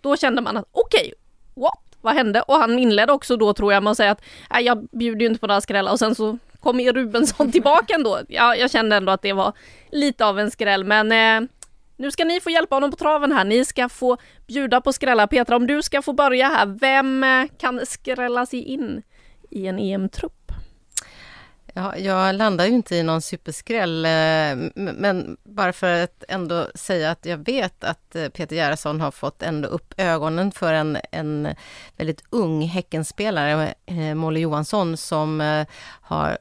[0.00, 1.78] Då kände man att okej, okay, what?
[2.00, 2.42] Vad hände?
[2.42, 5.26] Och han inledde också då tror jag med att säga att nej, jag bjuder ju
[5.26, 6.38] inte på några skrällar och sen så
[6.68, 8.20] kom ju Rubensson tillbaka ändå.
[8.28, 9.52] Ja, jag kände ändå att det var
[9.90, 11.48] lite av en skräll men eh,
[11.98, 13.44] nu ska ni få hjälpa honom på traven här.
[13.44, 14.16] Ni ska få
[14.46, 15.26] bjuda på skrällar.
[15.26, 19.02] Petra, om du ska få börja här, vem eh, kan skrälla sig in
[19.50, 20.52] i en EM-trupp?
[21.74, 27.10] Ja, jag landar ju inte i någon superskräll, eh, men bara för att ändå säga
[27.10, 31.48] att jag vet att eh, Peter Gerhardsson har fått ändå upp ögonen för en, en
[31.96, 33.74] väldigt ung Häckenspelare,
[34.14, 35.64] Molly Johansson, som
[36.00, 36.38] har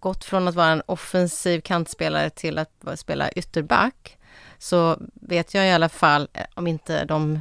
[0.00, 4.16] gått från att vara en offensiv kantspelare till att spela ytterback.
[4.58, 7.40] Så vet jag i alla fall, om inte de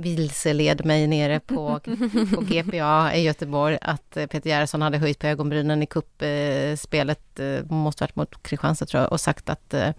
[0.00, 1.80] vilseled mig nere på,
[2.34, 7.64] på GPA i Göteborg att eh, Peter Gerhardsson hade höjt på ögonbrynen i kuppspelet, eh,
[7.64, 9.90] måste varit mot Kristianstad tror jag, och sagt att eh,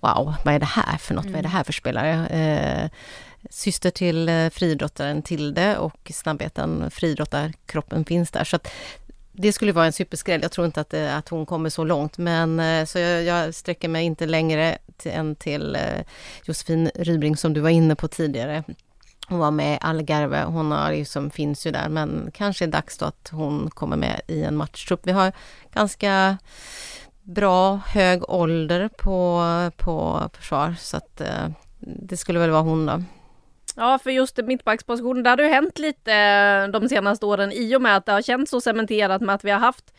[0.00, 1.32] wow, vad är det här för något, mm.
[1.32, 2.26] vad är det här för spelare?
[2.26, 2.90] Eh,
[3.50, 8.44] syster till friidrottaren Tilde och snabbheten friidrottarkroppen finns där.
[8.44, 8.68] Så att
[9.38, 10.42] det skulle vara en superskräll.
[10.42, 13.54] Jag tror inte att, eh, att hon kommer så långt, men eh, så jag, jag
[13.54, 16.04] sträcker mig inte längre till, än till eh,
[16.44, 18.64] Josefin Rybring som du var inne på tidigare.
[19.28, 22.98] Hon var med i Algarve, hon har liksom, finns ju där men kanske är dags
[22.98, 25.00] då att hon kommer med i en matchtrupp.
[25.02, 25.32] Vi har
[25.74, 26.38] ganska
[27.22, 29.42] bra hög ålder på,
[29.76, 31.22] på försvar så att
[31.78, 33.02] det skulle väl vara hon då.
[33.76, 37.76] Ja, för just mittbackspositionen, där har det ju hänt lite eh, de senaste åren i
[37.76, 39.94] och med att det har känts så cementerat med att vi har haft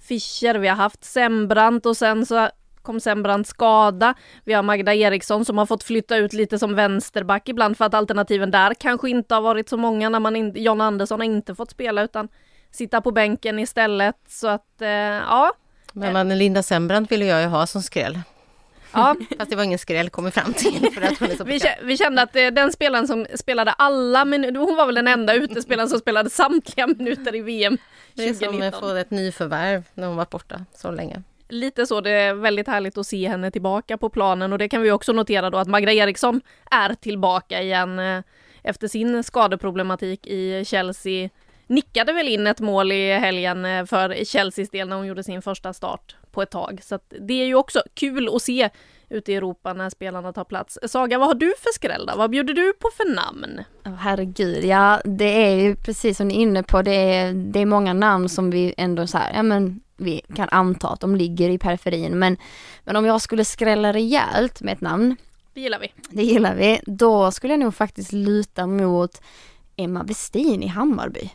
[0.00, 2.48] Fischer, vi har haft Sembrant och sen så
[2.82, 4.14] kom Sembrant skada.
[4.44, 7.94] Vi har Magda Eriksson som har fått flytta ut lite som vänsterback ibland för att
[7.94, 11.54] alternativen där kanske inte har varit så många när man inte, John Andersson har inte
[11.54, 12.28] fått spela utan
[12.70, 14.16] sitta på bänken istället.
[14.28, 15.52] Så att, eh, ja.
[15.92, 18.18] Men man, Linda Sembrant ville jag ju ha som skräll.
[18.92, 19.16] Ja.
[19.38, 20.90] Fast det var ingen skräll kom vi fram till.
[20.94, 24.24] För att hon är så vi, vi kände att eh, den spelaren som spelade alla
[24.24, 27.78] minuter, hon var väl den enda utespelaren som spelade samtliga minuter i VM
[28.16, 28.50] 2019.
[28.50, 31.22] Det är som att få ett nyförvärv när hon var borta så länge
[31.52, 34.82] lite så, det är väldigt härligt att se henne tillbaka på planen och det kan
[34.82, 38.22] vi också notera då att Magra Eriksson är tillbaka igen eh,
[38.62, 41.28] efter sin skadeproblematik i Chelsea.
[41.66, 45.42] Nickade väl in ett mål i helgen eh, för Chelseas del när hon gjorde sin
[45.42, 46.80] första start på ett tag.
[46.82, 48.70] Så det är ju också kul att se
[49.08, 50.78] ute i Europa när spelarna tar plats.
[50.86, 52.16] Saga, vad har du för skräll då?
[52.16, 53.60] Vad bjuder du på för namn?
[53.84, 57.60] Oh, herregud, ja det är ju precis som ni är inne på, det är, det
[57.60, 61.16] är många namn som vi ändå så här, ja men vi kan anta att de
[61.16, 62.18] ligger i periferin.
[62.18, 62.36] Men,
[62.84, 65.16] men om jag skulle skrälla rejält med ett namn.
[65.54, 65.92] Det gillar vi.
[66.10, 66.80] Det gillar vi.
[66.86, 69.22] Då skulle jag nog faktiskt luta mot
[69.76, 71.30] Emma Westin i Hammarby.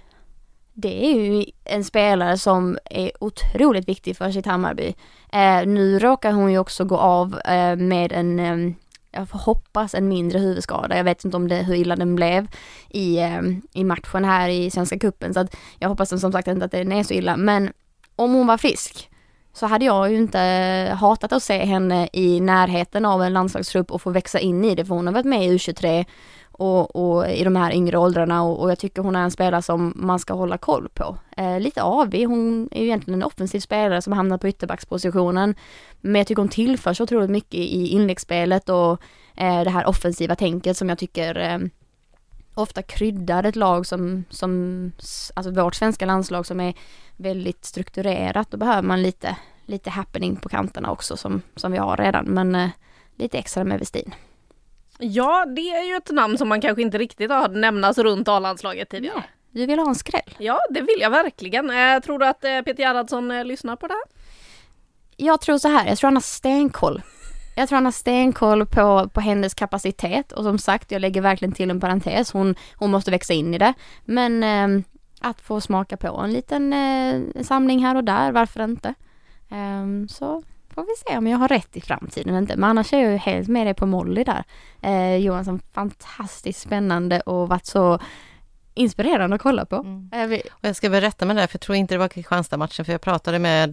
[0.77, 4.95] Det är ju en spelare som är otroligt viktig för sitt Hammarby.
[5.33, 8.75] Eh, nu råkar hon ju också gå av eh, med en, eh,
[9.11, 10.97] jag får hoppas en mindre huvudskada.
[10.97, 12.47] Jag vet inte om det, hur illa den blev
[12.89, 13.41] i, eh,
[13.73, 15.33] i matchen här i Svenska Cupen.
[15.33, 17.37] Så att jag hoppas som sagt inte att den är så illa.
[17.37, 17.73] Men
[18.15, 19.09] om hon var frisk
[19.53, 20.39] så hade jag ju inte
[20.99, 24.85] hatat att se henne i närheten av en landslagstrupp och få växa in i det.
[24.85, 26.05] För hon har varit med i U23
[26.57, 29.61] och, och i de här yngre åldrarna och, och, jag tycker hon är en spelare
[29.61, 31.17] som man ska hålla koll på.
[31.37, 35.55] Eh, lite avig, hon är ju egentligen en offensiv spelare som hamnar på ytterbackspositionen.
[36.01, 39.01] Men jag tycker hon tillför så otroligt mycket i inläggsspelet och
[39.35, 41.59] eh, det här offensiva tänket som jag tycker eh,
[42.53, 44.91] ofta kryddar ett lag som, som,
[45.33, 46.73] alltså vårt svenska landslag som är
[47.17, 48.51] väldigt strukturerat.
[48.51, 49.35] Då behöver man lite,
[49.65, 52.25] lite happening på kanterna också som, som vi har redan.
[52.25, 52.69] Men eh,
[53.15, 54.13] lite extra med Westin.
[54.99, 58.89] Ja, det är ju ett namn som man kanske inte riktigt har nämnas runt A-landslaget
[58.89, 59.15] tidigare.
[59.15, 60.35] Nej, du vill ha en skräll?
[60.37, 61.69] Ja, det vill jag verkligen.
[61.69, 64.03] Eh, tror du att eh, Peter Gerhardsson eh, lyssnar på det här?
[65.17, 67.01] Jag tror så här, jag tror han har stenkoll.
[67.55, 71.51] Jag tror han har stenkoll på, på hennes kapacitet och som sagt, jag lägger verkligen
[71.51, 72.31] till en parentes.
[72.31, 73.73] Hon, hon måste växa in i det.
[74.05, 74.85] Men eh,
[75.21, 78.93] att få smaka på en liten eh, samling här och där, varför inte?
[79.51, 80.43] Eh, så
[80.75, 82.55] får vi se om jag har rätt i framtiden inte.
[82.55, 84.43] Men annars är jag ju helt med dig på Molly där.
[84.81, 87.99] Eh, Johansson, fantastiskt spännande och varit så
[88.73, 89.75] inspirerande att kolla på.
[89.75, 90.09] Mm.
[90.13, 92.91] Eh, och jag ska berätta med det, för jag tror inte det var Kristianstad-matchen, för
[92.91, 93.69] jag pratade med,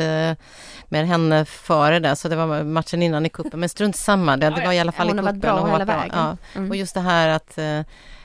[0.89, 3.61] med henne före det, så det var matchen innan i kuppen.
[3.61, 5.51] Men strunt samma, det, det var i alla fall hon i kuppen.
[5.51, 6.19] Hon har varit bra hela vägen.
[6.19, 6.37] Ja.
[6.55, 6.71] Mm.
[6.71, 7.81] Och just det här att eh,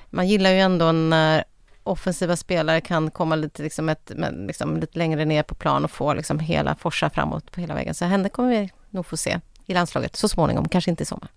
[0.10, 1.44] man gillar ju ändå när
[1.88, 4.12] offensiva spelare kan komma lite, liksom ett,
[4.48, 7.94] liksom lite längre ner på plan och få liksom hela forsa framåt på hela vägen.
[7.94, 11.30] Så henne kommer vi nog få se i landslaget så småningom, kanske inte i sommar.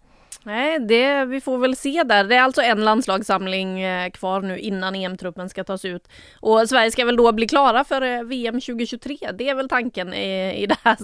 [0.43, 2.25] Nej, det, vi får väl se där.
[2.25, 6.09] Det är alltså en landslagssamling eh, kvar nu innan EM-truppen ska tas ut.
[6.41, 9.17] Och Sverige ska väl då bli klara för eh, VM 2023.
[9.35, 10.97] Det är väl tanken i, i det här,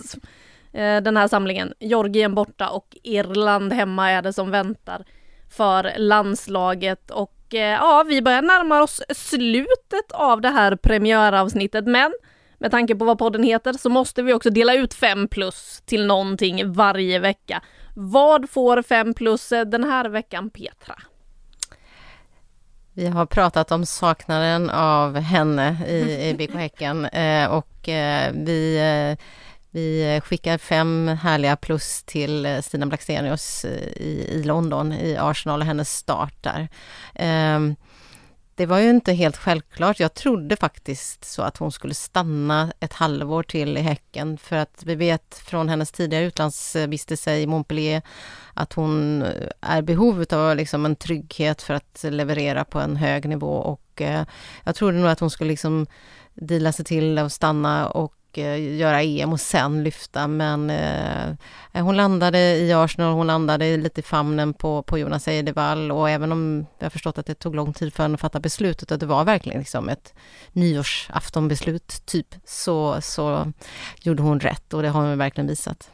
[0.73, 1.75] eh, den här samlingen.
[1.81, 5.05] Georgien borta och Irland hemma är det som väntar
[5.51, 7.11] för landslaget.
[7.11, 11.87] Och Eh, ja, vi börjar närma oss slutet av det här premiäravsnittet.
[11.87, 12.13] Men
[12.59, 16.07] med tanke på vad podden heter så måste vi också dela ut 5 plus till
[16.07, 17.63] någonting varje vecka.
[17.95, 20.95] Vad får 5 plus eh, den här veckan, Petra?
[22.93, 28.79] Vi har pratat om saknaden av henne i, i BK Häcken eh, och eh, vi,
[28.79, 29.25] eh,
[29.77, 35.61] vi skickar fem härliga plus till eh, Stina Blackstenius eh, i, i London i Arsenal
[35.61, 36.69] och hennes start där.
[37.15, 37.77] Ehm,
[38.55, 40.01] det var ju inte helt självklart.
[40.01, 44.83] Jag trodde faktiskt så att hon skulle stanna ett halvår till i Häcken för att
[44.87, 48.03] vi vet från hennes tidigare utlandsvistelse i Montpellier
[48.55, 53.29] att hon eh, är behov av liksom en trygghet för att leverera på en hög
[53.29, 54.25] nivå och eh,
[54.65, 55.87] jag trodde nog att hon skulle liksom
[56.35, 61.97] dela sig till att stanna och Eh, göra EM och sen lyfta men eh, hon
[61.97, 66.67] landade i Arsenal, hon landade lite i famnen på, på Jonas Eidevall och även om
[66.79, 69.25] jag förstått att det tog lång tid för henne att fatta beslutet och det var
[69.25, 70.15] verkligen liksom ett
[70.53, 73.53] nyårsaftonbeslut typ så, så
[74.01, 75.91] gjorde hon rätt och det har hon verkligen visat.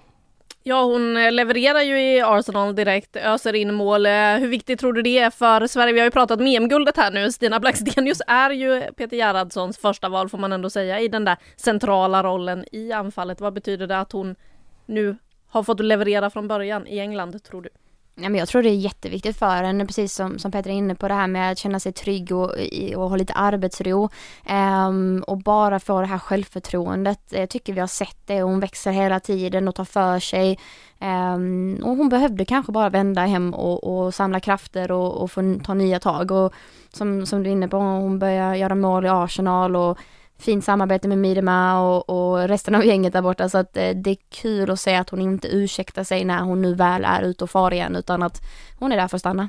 [0.64, 4.06] Ja, hon eh, levererar ju i Arsenal direkt, öser in mål.
[4.06, 5.92] Eh, hur viktigt tror du det är för Sverige?
[5.92, 7.32] Vi har ju pratat med EM-guldet här nu.
[7.32, 11.36] Stina Blackstenius är ju Peter Gerhardssons första val får man ändå säga i den där
[11.56, 13.40] centrala rollen i anfallet.
[13.40, 14.36] Vad betyder det att hon
[14.86, 15.16] nu
[15.48, 17.68] har fått leverera från början i England, tror du?
[18.14, 20.94] Ja, men jag tror det är jätteviktigt för henne, precis som, som Petra är inne
[20.94, 22.50] på det här med att känna sig trygg och,
[22.96, 24.08] och ha lite arbetsro.
[24.88, 27.20] Um, och bara få det här självförtroendet.
[27.30, 30.58] Jag tycker vi har sett det och hon växer hela tiden och tar för sig.
[31.00, 35.58] Um, och hon behövde kanske bara vända hem och, och samla krafter och, och få
[35.64, 36.30] ta nya tag.
[36.30, 36.52] Och
[36.92, 39.98] som, som du är inne på, hon börjar göra mål i Arsenal och
[40.42, 44.10] fint samarbete med Midema och, och, resten av gänget där borta så att eh, det
[44.10, 47.44] är kul att se att hon inte ursäktar sig när hon nu väl är ute
[47.44, 48.42] och far igen utan att
[48.78, 49.48] hon är där för att stanna.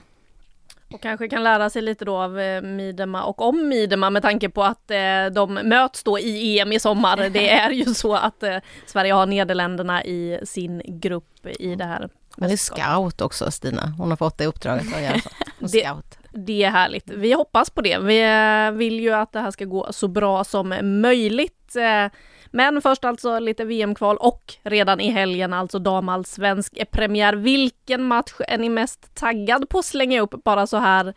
[0.93, 4.49] Och kanske kan lära sig lite då av eh, Midema och om Midema med tanke
[4.49, 7.29] på att eh, de möts då i EM i sommar.
[7.33, 12.09] Det är ju så att eh, Sverige har Nederländerna i sin grupp i det här.
[12.37, 15.19] Men det är scout också Stina, hon har fått det uppdraget att göra
[15.61, 15.67] så.
[15.67, 16.22] Scout.
[16.35, 17.09] Det är härligt.
[17.09, 17.97] Vi hoppas på det.
[17.99, 21.75] Vi eh, vill ju att det här ska gå så bra som möjligt.
[21.75, 22.11] Eh,
[22.51, 27.33] men först alltså lite VM-kval och redan i helgen alltså damallsvensk premiär.
[27.33, 31.13] Vilken match är ni mest taggad på att slänga upp bara så här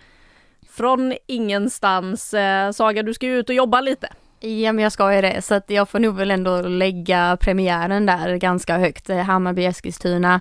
[0.69, 2.35] från ingenstans?
[2.35, 4.09] Eh, Saga, du ska ju ut och jobba lite.
[4.41, 8.07] Ja men jag ska ju det så att jag får nog väl ändå lägga premiären
[8.07, 9.09] där ganska högt.
[9.09, 10.41] Hammarby-Eskilstuna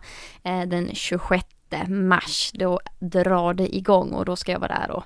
[0.68, 1.55] den 26
[1.88, 2.52] mars.
[2.54, 5.04] Då drar det igång och då ska jag vara där och,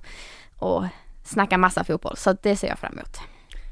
[0.56, 0.84] och
[1.24, 2.18] snacka massa fotboll.
[2.18, 3.18] Så det ser jag fram emot.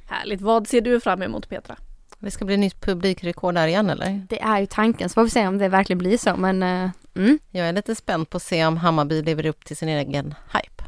[0.09, 0.41] Härligt.
[0.41, 1.75] Vad ser du fram emot Petra?
[2.19, 4.25] Det ska bli nytt publikrekord där igen eller?
[4.29, 6.35] Det är ju tanken, så får vi se om det verkligen blir så.
[6.35, 7.39] Men uh, mm.
[7.51, 10.83] Jag är lite spänd på att se om Hammarby lever upp till sin egen hype.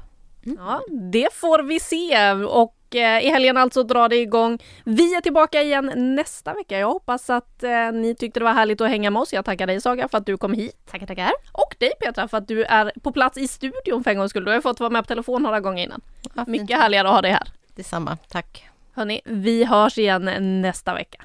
[0.46, 0.58] Mm.
[0.60, 0.82] Ja,
[1.12, 2.32] det får vi se.
[2.34, 4.60] Och eh, i helgen alltså drar det igång.
[4.84, 6.80] Vi är tillbaka igen nästa vecka.
[6.80, 9.34] Jag hoppas att eh, ni tyckte det var härligt att hänga med oss.
[9.34, 10.76] Jag tackar dig Saga för att du kom hit.
[10.92, 11.32] Tackar, tackar.
[11.52, 14.46] Och dig Petra för att du är på plats i studion för en gångs skull.
[14.46, 16.02] Du har fått vara med på telefon några gånger innan.
[16.34, 17.48] Ja, Mycket härligare att ha dig här.
[17.76, 18.70] Detsamma, tack.
[18.94, 21.24] Hörni, vi hörs igen nästa vecka.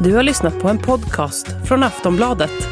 [0.00, 2.71] Du har lyssnat på en podcast från Aftonbladet.